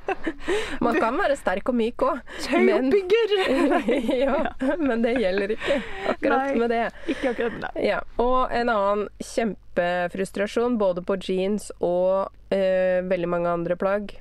[0.79, 2.21] Man kan være sterk og myk òg.
[2.51, 3.29] Men- Tøyoppbygger.
[4.23, 6.55] ja, men det gjelder ikke akkurat Nei.
[6.55, 6.85] med det.
[7.07, 7.83] Ikke akkurat med det.
[7.89, 14.15] Ja, og en annen kjempefrustrasjon både på jeans og øh, veldig mange andre plagg.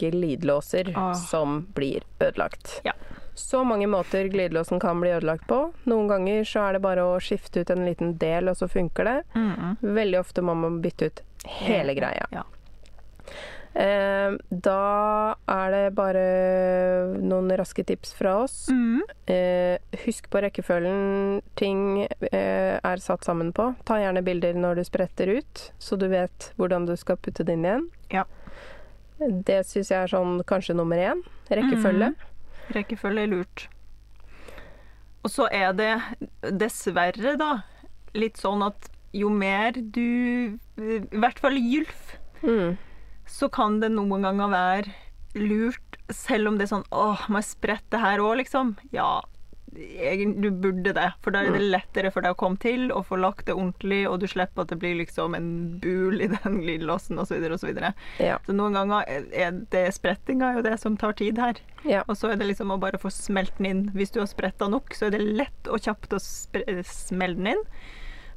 [0.00, 1.12] Glidelåser Ah.
[1.14, 2.80] som blir ødelagt.
[2.84, 2.92] Ja.
[3.36, 5.58] Så mange måter glidelåsen kan bli ødelagt på.
[5.84, 9.04] Noen ganger så er det bare å skifte ut en liten del, og så funker
[9.04, 9.16] det.
[9.84, 11.22] Veldig ofte må man bytte ut
[11.60, 12.24] hele greia.
[12.32, 12.46] Ja.
[13.76, 16.22] Eh, da er det bare
[17.20, 18.54] noen raske tips fra oss.
[18.72, 19.02] Mm.
[19.28, 23.74] Eh, husk på rekkefølgen ting eh, er satt sammen på.
[23.84, 27.58] Ta gjerne bilder når du spretter ut, så du vet hvordan du skal putte det
[27.58, 27.84] inn igjen.
[28.14, 28.24] Ja.
[29.20, 31.20] Det syns jeg er sånn kanskje nummer én.
[31.52, 32.14] Rekkefølge.
[32.74, 33.66] Rekkefølge er lurt.
[35.26, 35.92] Og så er det
[36.60, 37.50] dessverre, da,
[38.14, 42.76] litt sånn at jo mer du I hvert fall gylf, Mm.
[43.26, 44.92] så kan det noen ganger være
[45.40, 48.74] lurt, selv om det er sånn Åh, må jeg sprette her òg, liksom?
[48.92, 49.22] Ja,
[49.76, 51.06] du burde det.
[51.22, 54.02] For da er det lettere for deg å komme til og få lagt det ordentlig,
[54.08, 55.50] og du slipper at det blir liksom en
[55.82, 57.42] bul i den glidelåsen osv.
[57.52, 57.72] osv.
[57.76, 58.38] Så, Ja.
[58.46, 61.54] så noen ganger er- det sprettinga er jo det som tar tid her.
[61.84, 62.02] ja.
[62.08, 63.90] Og så er det liksom å bare få smelt den inn.
[63.94, 67.62] Hvis du har spretta nok, så er det lett og kjapt å smelle den inn.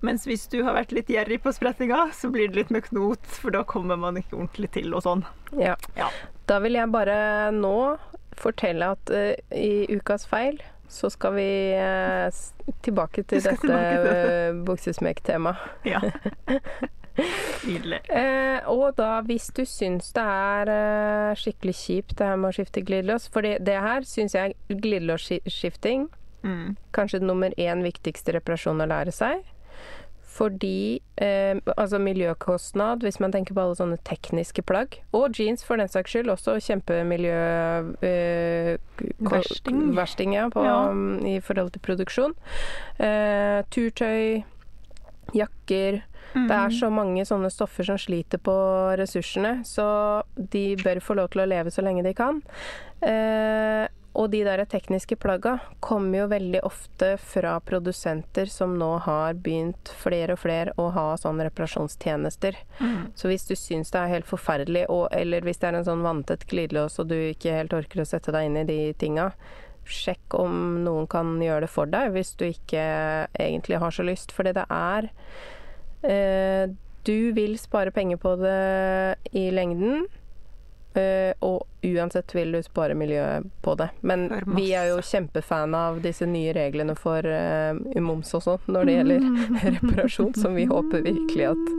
[0.02, 3.20] Mens hvis du har vært litt gjerrig på sprettinga, så blir det litt med knot,
[3.26, 5.26] for da kommer man ikke ordentlig til og sånn.
[5.60, 5.76] ja.
[5.98, 6.10] Ja.
[6.48, 8.00] Da vil jeg bare nå
[8.40, 10.58] fortelle at uh, i Ukas feil
[10.90, 12.40] så skal vi eh,
[12.86, 15.68] tilbake til dette tilbake til uh, buksesmekktemaet.
[15.86, 16.02] Ja.
[17.68, 18.00] Nydelig.
[18.10, 22.56] Eh, og da, hvis du syns det er eh, skikkelig kjipt det her med å
[22.56, 26.08] skifte glidelås For det her syns jeg glidelåsskifting
[26.40, 26.76] Mm.
[26.96, 29.42] kanskje nummer én viktigste reparasjon å lære seg.
[30.40, 35.00] Fordi eh, Altså miljøkostnad, hvis man tenker på alle sånne tekniske plagg.
[35.16, 36.32] Og jeans, for den saks skyld.
[36.32, 37.36] Også kjempemiljø...
[38.02, 38.78] Eh,
[39.20, 40.34] Versting.
[40.38, 40.78] Ja, på, Ja.
[40.92, 42.36] mm, i forhold til produksjon.
[43.00, 44.44] Eh, turtøy,
[45.36, 46.02] jakker.
[46.34, 48.54] Det er så mange sånne stoffer som sliter på
[49.00, 52.44] ressursene, så de bør få lov til å leve så lenge de kan.
[53.02, 53.88] Eh,
[54.18, 59.91] og de der tekniske plagga kommer jo veldig ofte fra produsenter som nå har begynt
[60.01, 62.57] flere og flere å ha sånne reparasjonstjenester.
[62.80, 62.99] Mm.
[63.16, 66.03] Så hvis du syns det er helt forferdelig, og, eller hvis det er en sånn
[66.05, 69.30] vanntett glidelås og du ikke helt orker å sette deg inn i de tinga,
[69.89, 72.84] sjekk om noen kan gjøre det for deg hvis du ikke
[73.32, 74.34] egentlig har så lyst.
[74.36, 75.10] Fordi det er
[76.05, 76.70] eh,
[77.05, 78.60] Du vil spare penger på det
[79.38, 80.07] i lengden.
[80.97, 83.89] Eh, og uansett vil du spare miljøet på det.
[84.01, 88.89] Men vi er jo kjempefan av disse nye reglene for uh, moms og sånn når
[88.89, 89.27] det gjelder
[89.77, 91.71] reparasjon, som vi håper virkelig at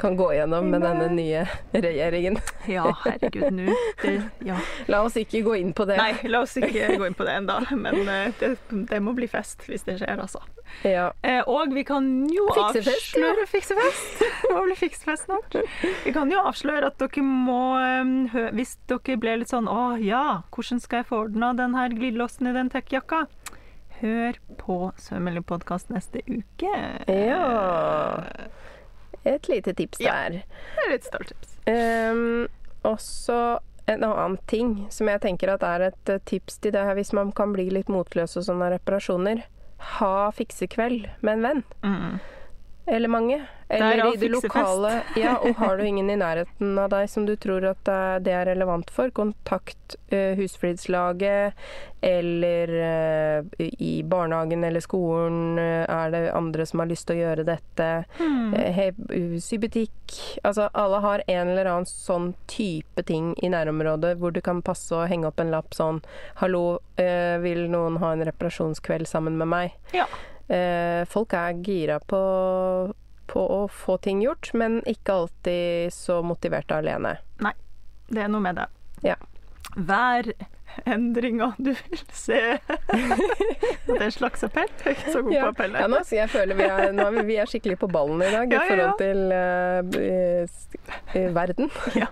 [0.00, 2.38] kan gå gjennom med denne nye regjeringen.
[2.70, 4.58] Ja, herregud, nå det, ja.
[4.90, 5.98] La oss ikke gå inn på det.
[6.00, 9.28] Nei, la oss ikke gå inn på det ennå, men uh, det, det må bli
[9.30, 10.42] fest hvis det skjer, altså.
[10.82, 11.10] Ja.
[11.26, 13.32] Uh, og vi kan jo Fiksefest, ja.
[13.36, 13.52] fest.
[13.52, 14.22] Fiksefest!
[14.42, 15.56] Det må bli fiksefest snart.
[16.04, 20.42] Vi kan jo avsløre at dere må eh, Hvis dere ble litt sånn Å ja,
[20.54, 23.26] hvordan skal jeg få ordna den her glidelåsen i den tekkjakka?
[24.02, 26.72] Hør på Søvnmelding-podkast neste uke.
[27.06, 28.24] Ja.
[29.22, 30.40] Et lite tips der.
[30.42, 31.54] Ja, er stort tips.
[31.70, 32.48] Um,
[32.82, 36.98] også en annen ting som jeg tenker at er et eh, tips til det her
[36.98, 39.44] hvis man kan bli litt motløs og sånne reparasjoner.
[39.98, 41.64] Ha fiksekveld med en venn.
[41.82, 42.18] Mm.
[42.86, 43.46] Eller mange.
[43.68, 45.02] Eller i det lokale.
[45.16, 47.88] Ja, og har du ingen i nærheten av deg som du tror at
[48.20, 51.54] det er relevant for, kontakt eh, Husflidslaget
[52.02, 57.22] eller eh, i barnehagen eller skolen eh, er det andre som har lyst til å
[57.22, 57.88] gjøre dette.
[58.18, 58.50] Hmm.
[59.40, 64.60] Sybutikk Altså alle har en eller annen sånn type ting i nærområdet hvor det kan
[64.66, 66.02] passe å henge opp en lapp sånn
[66.42, 66.82] Hallo,
[67.40, 69.78] vil noen ha en reparasjonskveld sammen med meg?
[69.96, 70.04] Ja.
[70.48, 72.22] Eh, folk er gira på,
[73.26, 77.16] på å få ting gjort, men ikke alltid så motiverte alene.
[77.44, 77.54] Nei,
[78.08, 78.66] Det er noe med det.
[79.06, 79.16] Ja.
[80.72, 82.38] Værendringer du vil se.
[83.86, 84.70] det er en slags appell.
[84.84, 85.80] Jeg er ikke så god på appeller.
[85.80, 88.22] ja nå, så jeg føler vi er, nå er vi, vi er skikkelig på ballen
[88.22, 91.70] i dag Ja, ja, i forhold til uh, i, i verden.
[92.02, 92.08] Ja.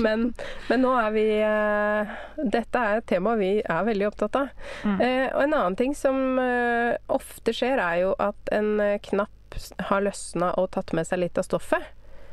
[0.00, 0.32] Men,
[0.68, 4.48] men nå er vi uh, Dette er et tema vi er veldig opptatt av.
[4.84, 4.96] Mm.
[5.00, 10.02] Uh, og en annen ting som eh, ofte skjer, er jo at en knapp har
[10.04, 11.84] løsna og tatt med seg litt av stoffet.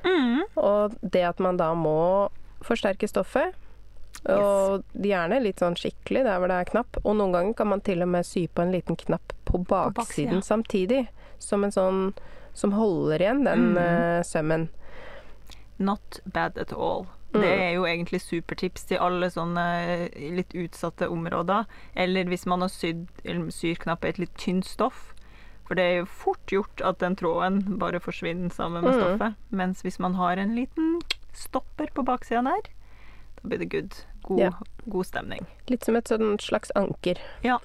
[0.06, 0.46] Mm.
[0.62, 2.30] Og det at man da må
[2.66, 3.56] forsterke stoffet.
[4.34, 6.98] Og gjerne litt sånn skikkelig der hvor det er knapp.
[7.04, 9.94] Og noen ganger kan man til og med sy på en liten knapp på baksiden
[9.94, 10.42] baksida.
[10.42, 11.08] samtidig.
[11.40, 12.14] Som en sånn
[12.54, 13.78] som holder igjen den Mm.
[13.78, 14.70] uh, sømmen.
[15.78, 17.06] Not bad at all.
[17.34, 17.42] Mm.
[17.42, 21.66] Det er jo egentlig supertips til alle sånne litt utsatte områder.
[21.96, 23.08] Eller hvis man har sydd
[23.52, 25.12] syrknapp i et litt tynt stoff.
[25.68, 29.02] For det er jo fort gjort at den tråden bare forsvinner sammen med Mm.
[29.02, 29.36] stoffet.
[29.52, 31.02] Mens hvis man har en liten
[31.34, 32.62] stopper på baksida der,
[33.42, 33.92] da blir det good.
[34.26, 34.52] God, Ja.
[34.90, 35.46] god stemning.
[35.70, 37.20] Litt som et sånn slags anker.
[37.46, 37.60] Ja.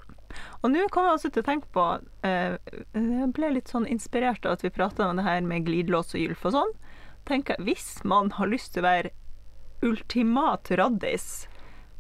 [0.63, 1.85] Og nå kom jeg også til å tenke på
[2.23, 2.57] eh,
[2.95, 6.21] Jeg ble litt sånn inspirert av at vi prata om det her med glidelås og
[6.23, 6.75] gylf og sånn.
[7.27, 9.11] Tenker Hvis man har lyst til å være
[9.83, 11.47] ultimat raddis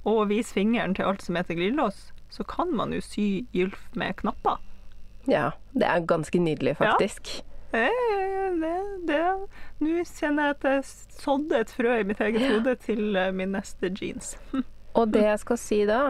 [0.04, 4.16] og vise fingeren til alt som heter glidelås, så kan man jo sy gylf med
[4.20, 4.60] knapper.
[5.28, 7.22] Ja, det er ganske nydelig, faktisk.
[7.40, 7.44] Det,
[9.80, 10.84] Nå kjenner jeg at jeg
[11.20, 14.34] sådde et frø i mitt eget hode til eh, min neste jeans.
[14.98, 16.00] Og det jeg skal si da,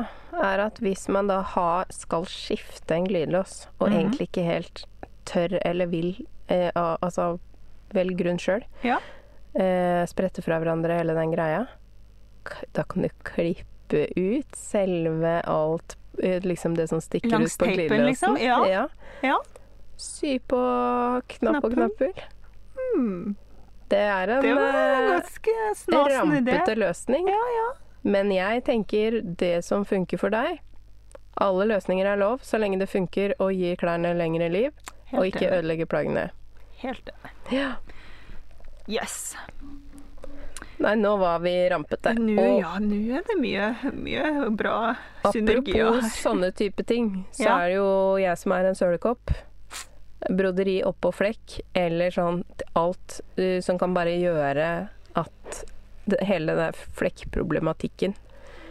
[0.40, 3.96] er at hvis man da har, skal skifte en glidelås, og Mhm.
[3.98, 4.84] egentlig ikke helt
[5.28, 6.14] tør eller vil,
[6.48, 7.38] eh, al- altså
[7.92, 8.96] velg grunn sjøl, Ja.
[9.54, 11.66] eh, sprette fra hverandre hele den greia,
[12.72, 17.66] da kan du klippe ut selve alt, eh, liksom det som stikker Langs ut på
[17.74, 18.06] glidelåsen.
[18.06, 18.36] liksom?
[18.40, 18.88] Ja.
[19.22, 19.36] Ja.
[20.00, 20.60] Sy på
[21.36, 22.24] knapp og knapper.
[22.80, 23.36] Hmm,
[23.90, 27.28] Det er en det var en eh, rampete løsning.
[27.28, 27.68] Ja, ja.
[28.02, 30.60] Men jeg tenker det som funker for deg.
[31.40, 34.72] Alle løsninger er lov, så lenge det funker og gir klærne lengre liv,
[35.12, 36.30] og ikke ødelegger plaggene.
[36.80, 37.34] Helt enig.
[37.52, 37.70] Ja.
[38.90, 39.36] Yes.
[40.80, 42.14] Nei, nå var vi rampete.
[42.16, 44.76] Nå, og ja, nå er det mye, mye bra
[45.28, 45.90] synergier.
[45.90, 47.90] apropos sånne type ting, så er det jo
[48.22, 49.34] jeg som er en sølekopp.
[50.28, 52.42] Broderi oppå flekk, eller sånn
[52.76, 54.66] alt uh, som kan bare gjøre
[55.16, 55.62] at
[56.10, 58.14] det, hele den flekkproblematikken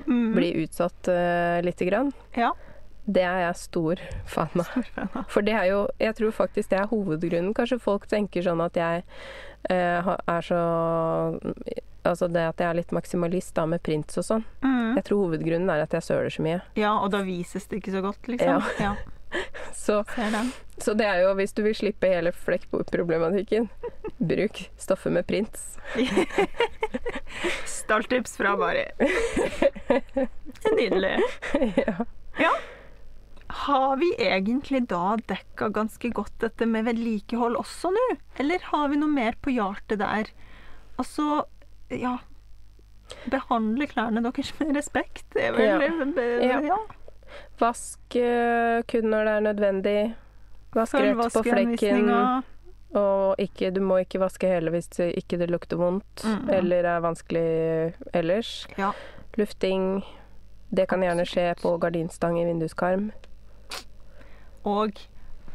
[0.08, 0.32] Mm.
[0.34, 2.12] blir utsatt uh, lite grann.
[2.34, 2.54] Ja.
[3.06, 4.64] Det er jeg stor fan av.
[4.70, 5.26] Stor fan av.
[5.30, 7.54] For det er jo Jeg tror faktisk det er hovedgrunnen.
[7.54, 9.04] Kanskje folk tenker sånn at jeg
[9.70, 10.62] uh, er så
[12.08, 14.44] Altså det at jeg er litt maksimalist da med prints og sånn.
[14.64, 14.96] Mm.
[14.98, 16.62] Jeg tror hovedgrunnen er at jeg søler så mye.
[16.80, 18.64] Ja, og da vises det ikke så godt, liksom.
[18.80, 18.94] Ja.
[19.80, 20.04] Så,
[20.78, 23.70] så det er jo hvis du vil slippe hele flekkproblematikken,
[24.18, 25.78] bruk stoffet med prints.
[27.80, 28.84] Stalltips fra Mari.
[30.78, 31.16] Nydelig.
[31.86, 32.52] ja.
[33.48, 38.06] Har vi egentlig da dekka ganske godt dette med vedlikehold også nå?
[38.42, 40.30] Eller har vi noe mer på hjertet der?
[41.02, 41.46] Altså,
[41.90, 42.20] ja
[43.30, 45.26] Behandle klærne deres med respekt.
[45.34, 46.14] Det er vel
[46.46, 46.60] Ja.
[46.62, 46.78] Ja.
[47.30, 47.60] Ja.
[47.62, 50.00] Vask uh, kun når det er nødvendig.
[50.76, 52.10] Vask rett på flekken.
[52.98, 56.50] Og ikke, du må ikke vaske hele hvis det ikke det lukter vondt Mm.
[56.50, 58.68] eller er vanskelig ellers.
[58.78, 58.92] Ja.
[59.38, 60.02] Lufting.
[60.74, 63.12] Det kan gjerne skje på gardinstang i vinduskarm.
[64.66, 64.98] Og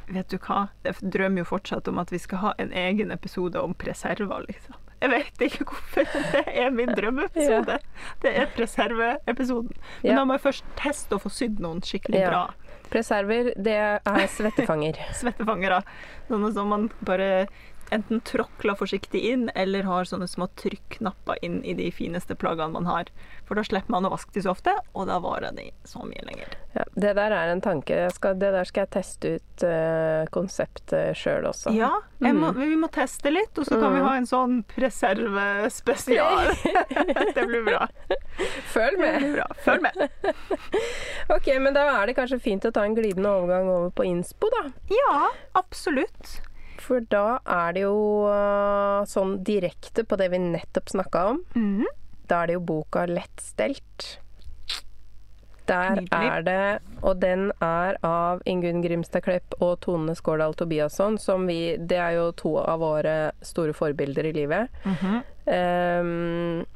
[0.09, 0.69] vet du hva?
[0.85, 4.75] Jeg drømmer jo fortsatt om at vi skal ha en egen episode om preserver, liksom.
[5.03, 7.79] Jeg vet ikke hvorfor, det er min drømmeepisode.
[8.23, 9.73] Det er preserveepisoden.
[10.03, 12.45] Men da må jeg først teste å få sydd noen skikkelig bra
[12.93, 14.99] Preserver, det er svettefanger.
[15.21, 15.81] svettefangere.
[16.29, 17.47] Sånne som man bare
[17.91, 22.89] enten tråkla forsiktig inn, eller har sånne små trykknapper inn i de fineste plaggene man
[22.89, 23.11] har.
[23.49, 26.25] For da slipper man å vaske de så ofte, og da varer de så mye
[26.27, 26.57] lenger.
[26.75, 28.07] Ja, det der er en tanke.
[28.15, 31.75] Skal, det der skal jeg teste ut uh, konseptet sjøl også.
[31.77, 31.93] Ja,
[32.25, 36.55] må, vi må teste litt, og så kan vi ha en sånn preservespesial.
[37.37, 37.87] det blir bra.
[38.73, 39.35] Følg med!
[39.35, 39.47] bra.
[39.65, 40.09] Følg med.
[41.35, 44.51] Ok, men da er det kanskje fint å ta en glidende overgang over på innspo,
[44.53, 44.67] da.
[44.93, 46.41] Ja, absolutt.
[46.85, 47.97] For da er det jo
[48.29, 51.41] uh, sånn direkte på det vi nettopp snakka om.
[51.57, 51.87] Mhm.
[52.29, 54.19] Da er det jo boka 'Lettstelt'.
[55.67, 56.29] Der Nydelig.
[56.29, 61.77] er det, og den er av Ingunn Grimstad Klepp og Tone Skårdal Tobiasson, som vi
[61.81, 64.69] Det er jo to av våre store forbilder i livet.
[64.85, 66.01] Mm -hmm.
[66.01, 66.67] um,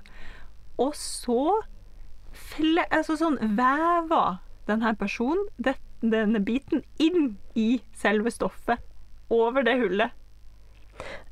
[0.82, 1.60] Og så
[2.34, 5.46] fle, altså sånn vever denne personen
[6.02, 8.82] denne biten inn i selve stoffet.
[9.30, 10.10] Over det hullet.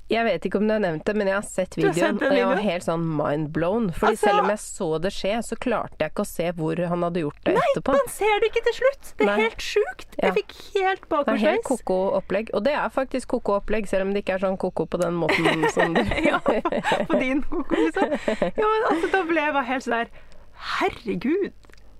[0.07, 2.21] Jeg vet ikke om du har nevnt det, men jeg har sett har videoen, sett
[2.21, 2.31] videoen?
[2.31, 3.89] og jeg var helt sånn mindblown.
[3.91, 6.77] Fordi Altså- selv om jeg så det skje, så klarte jeg ikke å se hvor
[6.93, 7.91] han hadde gjort det etterpå.
[7.97, 9.11] Nei, Man ser det ikke til slutt!
[9.17, 9.41] Det er Nei.
[9.43, 10.07] helt sjukt!
[10.23, 10.29] Ja.
[10.29, 11.65] Jeg fikk helt Det er helt bakoversveis.
[11.65, 12.51] ko-ko opplegg.
[12.55, 15.15] Og det er faktisk ko-ko opplegg, selv om det ikke er sånn ko-ko på den
[15.19, 18.11] måten som du ja, på din koko, liksom.
[18.55, 20.09] Ja, men altså, da ble jeg bare helt sånn der
[20.79, 21.53] Herregud!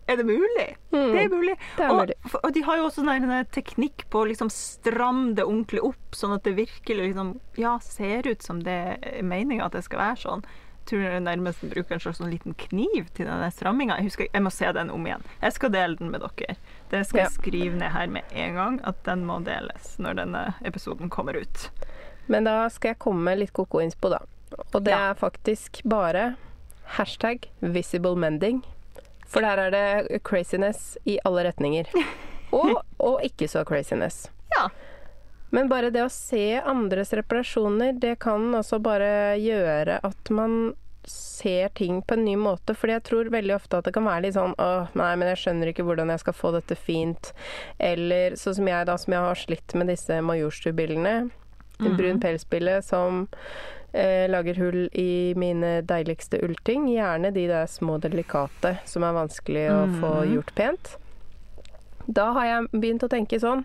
[0.07, 0.67] Er det mulig?
[0.91, 1.57] Det er mulig.
[1.77, 2.15] det er mulig.
[2.31, 5.83] Og, og de har jo også sånn en teknikk på å liksom stramme det ordentlig
[5.83, 9.83] opp, sånn at det virkelig liksom, ja, ser ut som det er meninga at det
[9.89, 10.47] skal være sånn.
[10.47, 13.97] Jeg tror jeg nærmest bruker en slags sånn liten kniv til denne stramminga.
[14.07, 15.25] Jeg, jeg må se den om igjen.
[15.43, 16.55] Jeg skal dele den med dere.
[16.93, 20.45] Det skal jeg skrive ned her med en gang, at den må deles når denne
[20.63, 21.67] episoden kommer ut.
[22.31, 24.23] Men da skal jeg komme med litt ko-ko-innspo, da.
[24.71, 25.11] Og det Ja.
[25.11, 26.37] er faktisk bare
[26.95, 28.63] hashtag visible mending.
[29.27, 31.91] For der er det craziness i alle retninger.
[32.55, 34.29] Og, og ikke så craziness.
[34.55, 34.68] Ja.
[35.51, 40.77] Men bare det å se andres reparasjoner, det kan også bare gjøre at man
[41.11, 42.74] ser ting på en ny måte.
[42.74, 45.43] Fordi jeg tror veldig ofte at det kan være litt sånn Åh, nei, men jeg
[45.43, 47.33] skjønner ikke hvordan jeg skal få dette fint.
[47.79, 51.16] Eller sånn som jeg, da, som jeg har slitt med disse Majorstua-billene.
[51.77, 53.27] En brun pelsbille som
[53.97, 56.87] eh, lager hull i mine deiligste ullting.
[56.93, 60.97] Gjerne de der små delikate som er vanskelig å få gjort pent.
[62.07, 63.65] Da har jeg begynt å tenke sånn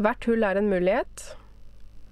[0.00, 1.34] Hvert hull er en mulighet.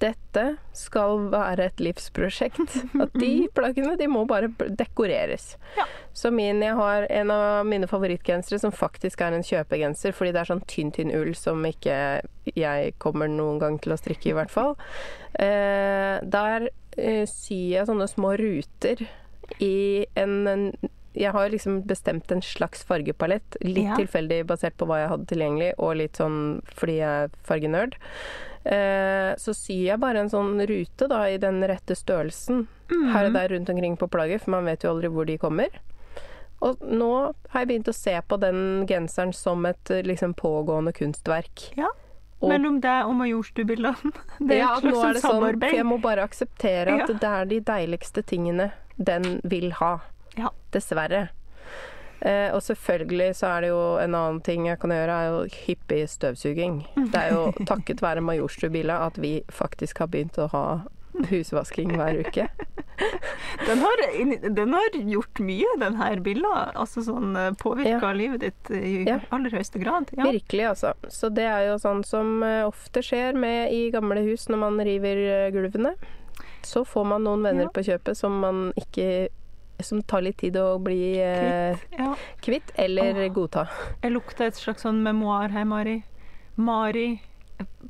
[0.03, 0.45] Dette
[0.75, 2.77] skal være et livsprosjekt.
[3.03, 5.57] At de plaggene de må bare dekoreres.
[5.79, 5.87] Ja.
[6.15, 10.43] Så min, jeg har en av mine favorittgensere som faktisk er en kjøpegenser, fordi det
[10.43, 11.97] er sånn tynn, tynn ull som ikke
[12.55, 14.75] jeg kommer noen gang til å strikke, i hvert fall.
[15.41, 19.07] Eh, der syr jeg sånne små ruter
[19.61, 20.65] i en, en
[21.15, 23.97] Jeg har liksom bestemt en slags fargepalett, litt Ja.
[24.01, 27.97] tilfeldig basert på hva jeg hadde tilgjengelig, og litt sånn fordi jeg er fargenerd.
[28.65, 32.67] Eh, så syr jeg bare en sånn rute da, i den rette størrelsen
[33.13, 35.69] her og der rundt omkring på plagget, for man vet jo aldri hvor de kommer.
[36.63, 37.11] Og nå
[37.51, 41.73] har jeg begynt å se på den genseren som et eh, liksom pågående kunstverk.
[41.77, 41.89] Ja.
[42.43, 44.13] Og- Mellom deg og Majorstubildene.
[44.41, 47.09] Det er ja, et nå slags er det sånn, for jeg må bare akseptere at
[47.09, 47.15] Ja.
[47.15, 49.93] det er de deiligste tingene den vil ha.
[50.37, 50.51] Ja.
[50.75, 51.29] Dessverre.
[52.23, 55.41] Eh, og selvfølgelig så er det jo en annen ting jeg kan gjøre, er jo
[55.67, 56.77] hyppig støvsuging.
[57.11, 60.65] Det er jo takket være Majorstubila at vi faktisk har begynt å ha
[61.31, 62.47] husvasking hver uke.
[63.67, 64.01] Den har,
[64.55, 66.73] den har gjort mye, den her billa.
[66.75, 68.13] Altså sånn påvirka Ja.
[68.17, 69.19] livet ditt i Ja.
[69.31, 70.11] aller høyeste grad.
[70.17, 70.25] Ja.
[70.31, 70.95] Virkelig, altså.
[71.09, 74.79] Så det er jo sånn som eh, ofte skjer med i gamle hus når man
[74.85, 75.95] river eh, gulvene.
[76.63, 79.29] Så får man noen venner på kjøpet som man ikke
[79.83, 82.13] Som tar litt tid å bli eh, Ja.
[82.45, 83.33] kvitt eller Åh.
[83.35, 83.65] godta.
[84.03, 86.05] Jeg lukter et slags sånn memoar her, Mari.
[86.57, 87.21] Mari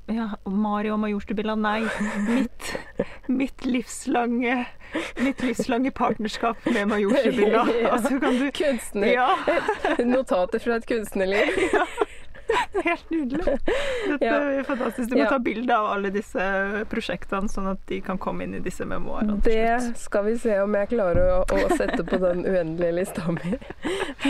[0.07, 1.83] ja, Mario Majorstubilla, nei.
[2.29, 2.73] Mitt,
[3.29, 4.66] mitt livslange
[5.16, 7.66] Mitt livslange partnerskap med Majorstubilla.
[7.93, 9.07] Altså, kan du Kunstner.
[9.12, 9.29] Ja,
[10.05, 11.49] Notater fra et kunstnerliv.
[12.85, 13.45] helt nydelig.
[14.09, 14.35] Dette Ja.
[14.59, 15.09] er fantastisk.
[15.11, 15.29] Du må Ja.
[15.31, 19.39] ta bilde av alle disse prosjektene, sånn at de kan komme inn i disse memoarene.
[19.43, 23.57] Det skal vi se om jeg klarer å, å sette på den uendelige lista mi.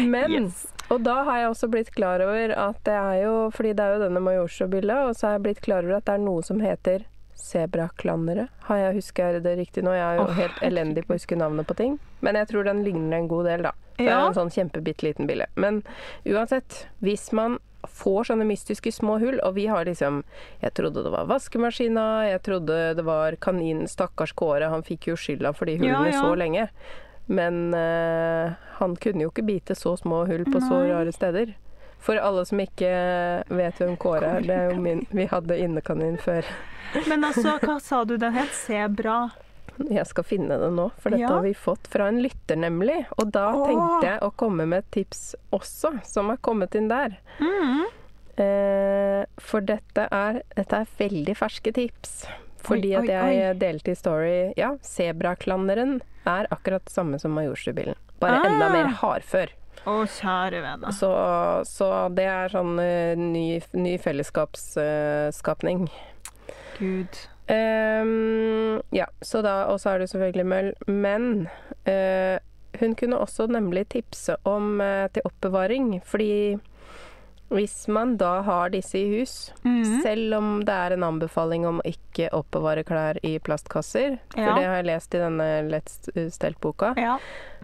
[0.06, 0.66] Men Yes.
[0.90, 3.94] Og da har jeg også blitt klar over at det er jo Fordi det er
[3.94, 6.60] jo denne Majorstua-bildet, og så har jeg blitt klar over at det er noe som
[6.60, 7.06] heter
[7.42, 8.48] sebraklandere.
[8.68, 9.94] Har jeg Husker det riktig nå?
[9.96, 11.98] Jeg er jo oh, helt elendig på å huske navnet på ting.
[12.22, 13.74] Men jeg tror den ligner en god del, da.
[13.98, 15.46] Det er en sånn kjempebitte liten bille.
[15.54, 15.82] Men
[16.28, 17.58] uansett, hvis man
[17.88, 20.22] får sånne mystiske små hull, og vi har liksom
[20.62, 25.16] Jeg trodde det var vaskemaskina, jeg trodde det var kaninen, stakkars Kåre, han fikk jo
[25.18, 26.20] skylda for de hullene Ja, ja.
[26.22, 26.68] så lenge.
[27.26, 31.54] Men uh, han kunne jo ikke bite så små hull på så rare steder.
[32.02, 32.88] For alle som ikke
[33.46, 36.42] vet hvem Kåre er, det er jo min Vi hadde innekanin før.
[37.10, 38.50] Men altså, hva sa du den het?
[38.64, 39.30] Sebra?
[39.88, 41.30] Jeg skal finne det nå, for dette Ja.
[41.36, 43.06] har vi fått fra en lytter, nemlig.
[43.16, 43.62] Og da Åh.
[43.70, 45.22] tenkte jeg å komme med et tips
[45.54, 47.16] også, som har kommet inn der.
[47.40, 47.84] Mm.
[48.42, 52.26] Eh, for dette er, dette er veldig ferske tips.
[52.62, 57.96] Fordi Oi, at jeg delte i Story Ja, sebraklanderen er akkurat det samme som Majorstubilen.
[58.22, 58.46] Bare Ah.
[58.46, 59.50] enda mer hardfør.
[59.82, 60.92] Å, kjære vene.
[60.94, 61.10] Så,
[61.66, 65.88] så det er sånn uh, ny, ny fellesskapsskapning.
[66.78, 67.18] Gud.
[67.50, 70.70] Um, ja, så da Og så er det selvfølgelig møll.
[70.86, 71.48] Men
[71.88, 72.38] uh,
[72.80, 75.98] hun kunne også nemlig tipse om eh, til oppbevaring.
[76.08, 76.58] Fordi
[77.50, 80.02] hvis man da har disse i hus, Mhm.
[80.02, 84.64] selv om det er en anbefaling om å ikke oppbevare klær i plastkasser, for det
[84.64, 87.18] har jeg lest i denne lettstelt-boka, Ja.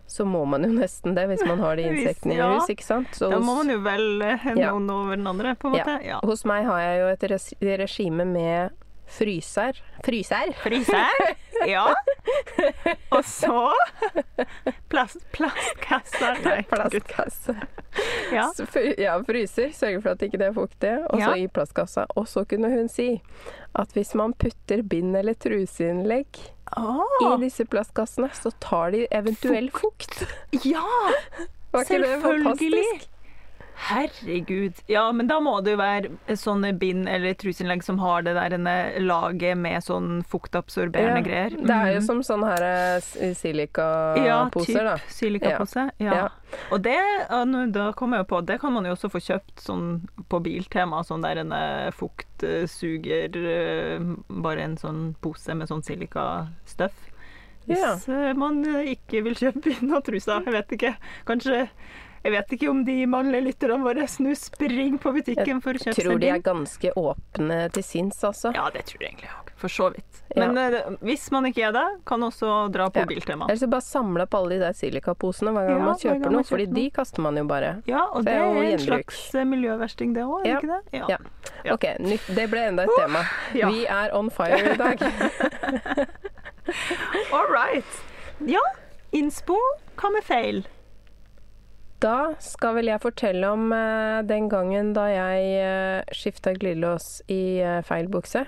[0.07, 2.51] så må man jo nesten det hvis man har de insektene ja.
[2.51, 3.09] i hus, ikke sant?
[3.12, 4.72] Så Da må man jo vel Ja.
[4.72, 6.05] noen over den andre, på en måte.
[6.05, 6.20] Ja.
[6.22, 8.70] Hos meg har jeg jo et regime med
[9.09, 9.78] fryser.
[10.04, 10.54] Fryser?
[10.62, 11.28] Fryser.
[11.66, 11.88] Ja.
[13.11, 13.72] Og så
[14.92, 16.36] plast, plastkasser.
[16.44, 16.68] Nei, gud.
[16.70, 17.54] Plastkasse.
[18.30, 18.44] Ja.
[19.00, 19.72] Ja, fryser.
[19.74, 20.92] Sørger for at ikke det er fuktig.
[21.11, 21.34] Og så Ja.
[21.34, 22.04] i plastkassa.
[22.14, 23.09] Og så kunne hun si
[23.74, 26.38] at hvis man putter bind eller truseinnlegg
[26.78, 30.22] Å, i disse plastkassene, så tar de eventuell fukt.
[30.62, 30.84] ja!
[31.72, 32.44] Var ikke det Selvfølgelig.
[32.44, 33.09] fantastisk?
[33.79, 34.74] Herregud.
[34.91, 38.57] Ja, men da må det jo være sånne bind eller truseinnlegg som har det der
[39.01, 41.51] laget med sånn fuktabsorberende greier.
[41.55, 42.07] Det er jo Mhm.
[42.07, 42.66] som sånne her
[42.99, 43.16] silikaposer, s-
[44.26, 44.97] ja, silikaposer, da.
[44.97, 45.91] typ silikapose.
[46.01, 46.14] Ja.
[46.14, 46.29] Ja.
[46.72, 46.97] Og det,
[47.72, 51.05] da kommer jeg jo på, det kan man jo også få kjøpt sånn på Biltema,
[51.05, 53.99] sånn der en eh, fuktsuger, eh,
[54.29, 56.93] bare en sånn pose med sånn silikastøff.
[57.68, 60.97] Hvis eh, man eh, ikke vil kjøpe bind og truser, jeg vet ikke.
[61.26, 61.68] Kanskje
[62.24, 65.94] jeg vet ikke om de mannlige lytterne våre nå springer på butikken for å kjøpe
[65.94, 68.52] Jeg Tror de er ganske åpne til sinns, altså.
[68.54, 69.44] Ja, det tror jeg egentlig òg.
[69.58, 70.20] For så vidt.
[70.38, 70.84] Men ja.
[71.02, 73.06] hvis man ikke er det, kan også dra på Ja.
[73.10, 73.44] Biltema.
[73.48, 76.28] Eller så bare samle opp alle de der silikaposene hver gang Ja, man kjøper gang
[76.28, 77.72] man noe, fordi de kaster man jo bare.
[77.90, 78.86] Ja, og Det det er en gjenbruk.
[78.86, 80.58] slags eh, miljøversting, det òg, er det Ja.
[80.58, 80.82] ikke det?
[81.64, 81.72] Ja.
[81.74, 83.22] Ok, nytt, det ble enda et tema.
[83.54, 83.66] ja.
[83.70, 84.98] Vi er on fire i dag.
[87.32, 87.84] All right.
[88.46, 88.62] Ja,
[89.10, 89.56] innspo.
[89.98, 90.62] Hva med feil?
[91.99, 97.59] Da skal vel jeg fortelle om eh, den gangen da jeg uh, skifta glidelås i
[97.59, 98.44] eh, feil bukse.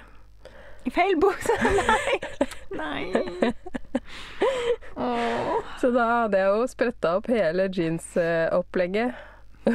[0.87, 1.57] I feil bukse?
[1.91, 2.21] Nei.
[2.79, 3.51] Nei.
[4.95, 5.57] Åh.
[5.83, 9.19] Så da hadde jeg jo spretta opp hele jeansopplegget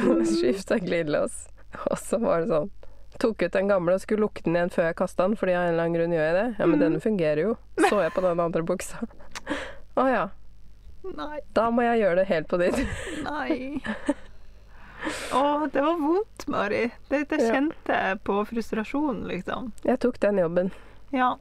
[0.00, 1.44] og skifta glidelås.
[1.90, 2.72] Og så var det sånn
[3.16, 5.62] Tok ut den gamle og skulle lukke den igjen før jeg kasta den, fordi av
[5.64, 6.48] en eller annen grunn gjør jeg det.
[6.58, 7.54] Ja, men denne fungerer jo.
[7.86, 9.06] Så jeg på den andre buksa.
[9.96, 10.26] Å ja.
[11.14, 11.40] Nei.
[11.56, 12.80] Da må jeg gjøre det helt på nytt.
[13.26, 13.56] Nei.
[15.36, 15.42] Å,
[15.72, 16.86] det var vondt, Mari.
[17.08, 19.70] Det, det kjente jeg på frustrasjonen, liksom.
[19.86, 20.72] Jeg tok den jobben.
[21.14, 21.36] Ja.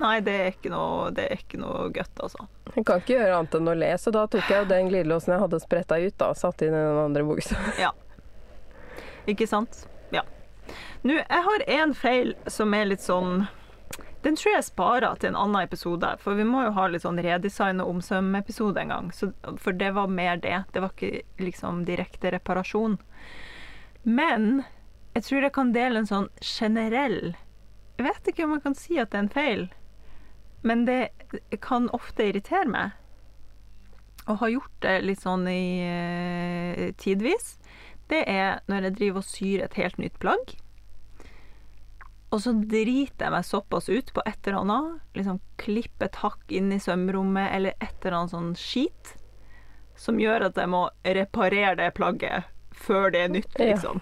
[0.00, 2.46] Nei, det er ikke noe, det er ikke noe godt, altså.
[2.72, 5.34] Jeg kan ikke gjøre annet enn å le, så da tok jeg jo den glidelåsen
[5.34, 7.58] jeg hadde spretta ut, da, og satte inn i den andre buksa.
[7.82, 7.92] Ja.
[9.30, 9.84] Ikke sant?
[10.10, 10.24] Ja.
[11.04, 13.44] Nå, jeg har en feil som er litt sånn
[14.22, 17.18] Den tror jeg sparer til en annen episode, for vi må jo ha litt sånn
[17.22, 19.10] redesign og omsøm-episode en gang.
[19.14, 20.60] Så, for det var mer det.
[20.72, 22.98] Det var ikke liksom direkte reparasjon.
[24.06, 24.62] Men
[25.16, 27.34] jeg tror jeg kan dele en sånn generell
[27.98, 29.66] Jeg vet ikke om jeg kan si at det er en feil,
[30.66, 31.12] men det
[31.62, 32.94] kan ofte irritere meg.
[34.30, 37.56] Og har gjort det litt sånn i eh, tidvis
[38.12, 40.54] det er når jeg driver og syr et helt nytt plagg.
[42.32, 45.00] Og så driter jeg meg såpass ut på et eller annet.
[45.18, 49.12] Liksom klippe et hakk inn i sømrommet eller et eller annet sånn skit.
[50.00, 52.48] Som gjør at jeg må reparere det plagget
[52.82, 53.74] før det er nytt, Ja.
[53.74, 54.00] liksom.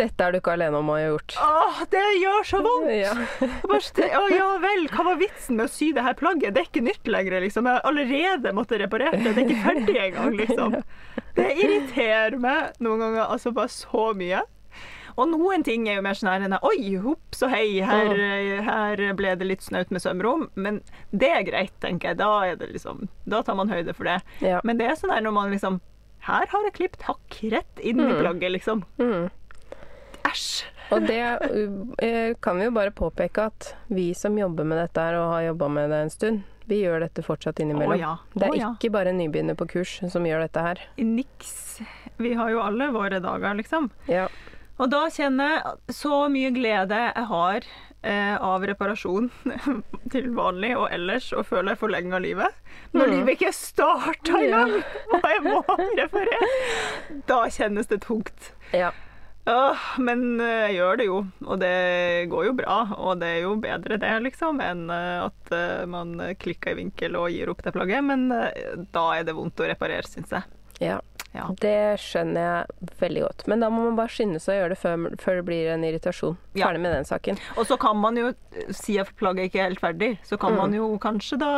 [0.00, 1.34] Dette er du ikke alene om å ha gjort.
[1.44, 2.90] Åh, det gjør så vondt!
[2.96, 3.12] Ja.
[3.70, 6.54] Bare, Å ja vel, hva var vitsen med å sy det her plagget?
[6.56, 7.68] Det er ikke nytt lenger, liksom.
[7.68, 9.34] Jeg har allerede måttet reparere det.
[9.36, 10.78] Det er ikke ferdig engang, liksom.
[11.36, 14.40] Det irriterer meg noen ganger altså bare så mye.
[15.16, 18.14] Og noen ting er jo mer sånn her Oi, hopp så hei, her,
[18.66, 20.48] her ble det litt snaut med sømrom.
[20.54, 22.20] Men det er greit, tenker jeg.
[22.20, 22.30] Da,
[22.60, 24.20] det liksom, da tar man høyde for det.
[24.44, 24.60] Ja.
[24.64, 25.80] Men det er sånn her når man liksom
[26.20, 28.84] Her har jeg klippet hakk rett inn i plagget, liksom.
[29.00, 29.30] Mm.
[30.28, 30.50] Æsj.
[30.90, 35.16] Og det uh, kan vi jo bare påpeke at vi som jobber med dette her,
[35.16, 37.96] og har jobba med det en stund, vi gjør dette fortsatt innimellom.
[37.96, 38.12] Å ja.
[38.34, 38.70] Det er Å ja.
[38.76, 40.82] ikke bare nybegynner på kurs som gjør dette her.
[41.02, 41.80] Niks.
[42.20, 43.88] Vi har jo alle våre dager, liksom.
[44.10, 44.28] Ja.
[44.80, 47.66] Og da kjenner jeg så mye glede jeg har
[48.02, 49.26] eh, av reparasjon
[50.14, 52.56] til vanlig og ellers, og føler jeg forlenger livet.
[52.96, 53.12] Når Mm.
[53.18, 54.72] livet ikke starta engang,
[55.12, 55.60] og jeg må
[56.00, 56.48] reparere,
[57.28, 58.52] da kjennes det tungt.
[58.72, 58.90] ja.
[59.50, 61.14] Åh, men eh, jeg gjør det jo,
[61.48, 61.70] og det
[62.30, 62.74] går jo bra.
[63.00, 67.16] Og det er jo bedre det, liksom, enn eh, at eh, man klikker i vinkel
[67.18, 68.04] og gir opp det plagget.
[68.04, 68.28] Men
[68.92, 70.44] da er det vondt å reparere, syns jeg.
[70.84, 70.98] ja.
[71.32, 71.44] Ja.
[71.62, 73.42] Det skjønner jeg veldig godt.
[73.46, 75.84] Men da må man bare skynde seg å gjøre det før, før det blir en
[75.86, 76.36] irritasjon.
[76.58, 76.66] Ja.
[76.66, 77.38] Ferdig med den saken.
[77.56, 78.32] Og så kan man jo,
[78.74, 80.58] siden plagget ikke er helt ferdig, så kan Mm.
[80.58, 81.50] man jo kanskje da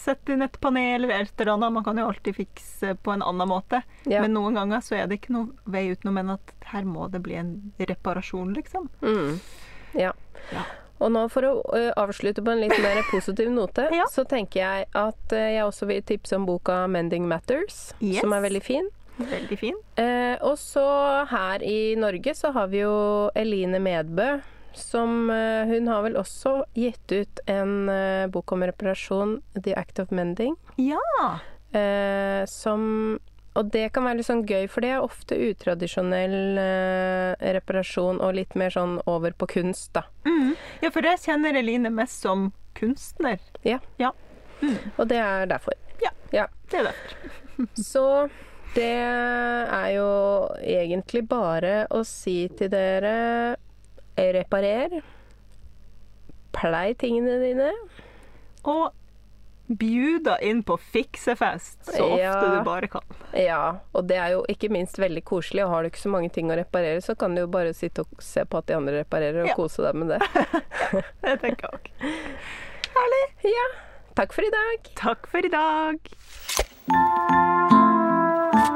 [0.00, 1.72] sette inn et panel eller et eller annet.
[1.72, 3.82] Man kan jo alltid fikse på en annen måte.
[4.06, 4.22] Ja.
[4.22, 7.22] Men noen ganger så er det ikke noe vei utenom enn at her må det
[7.22, 8.88] bli en reparasjon, liksom.
[9.02, 9.40] Mm.
[9.94, 10.12] Ja.
[10.52, 10.64] Ja.
[11.00, 11.52] Og nå for å
[11.96, 14.06] avslutte på en litt mer positiv note, Ja.
[14.10, 18.20] så tenker jeg at jeg også vil tipse om boka 'Mending Matters', Yes.
[18.22, 18.88] som er veldig fin.
[19.18, 19.78] Veldig fin.
[19.98, 20.84] Eh, og så
[21.30, 22.94] her i Norge så har vi jo
[23.38, 24.38] Eline Medbø,
[24.78, 29.98] som eh, Hun har vel også gitt ut en eh, bok om reparasjon, 'The Act
[29.98, 30.54] of Mending'.
[30.78, 31.38] Ja.
[31.72, 33.18] Eh, som
[33.58, 38.36] Og det kan være litt sånn gøy, for det er ofte utradisjonell eh, reparasjon og
[38.36, 40.04] litt mer sånn over på kunst, da.
[40.28, 40.54] Mm.
[40.84, 43.42] ja, for jeg kjenner Eline mest som kunstner.
[43.66, 43.80] Ja.
[43.98, 44.12] Ja.
[44.96, 45.74] Og det er derfor.
[46.02, 46.12] Ja.
[46.30, 46.46] ja.
[46.70, 47.34] Det er derfor.
[47.74, 48.04] Så
[48.74, 50.08] det er jo
[50.60, 53.56] egentlig bare å si til dere
[54.18, 55.00] reparer.
[56.58, 57.68] Plei tingene dine.
[58.68, 58.90] Og
[59.68, 62.40] bjuda inn på fiksefest så ofte Ja.
[62.40, 63.02] du bare kan.
[63.36, 65.64] Ja, og det er jo ikke minst veldig koselig.
[65.66, 68.00] Og har du ikke så mange ting å reparere, så kan du jo bare sitte
[68.00, 69.54] og se på at de andre reparerer, og Ja.
[69.54, 70.20] kose deg med det.
[71.22, 71.90] Det tenker jeg òg.
[72.96, 73.24] Herlig.
[73.44, 73.68] Ja.
[74.16, 74.90] Takk for i dag.
[74.96, 75.98] Takk for i dag.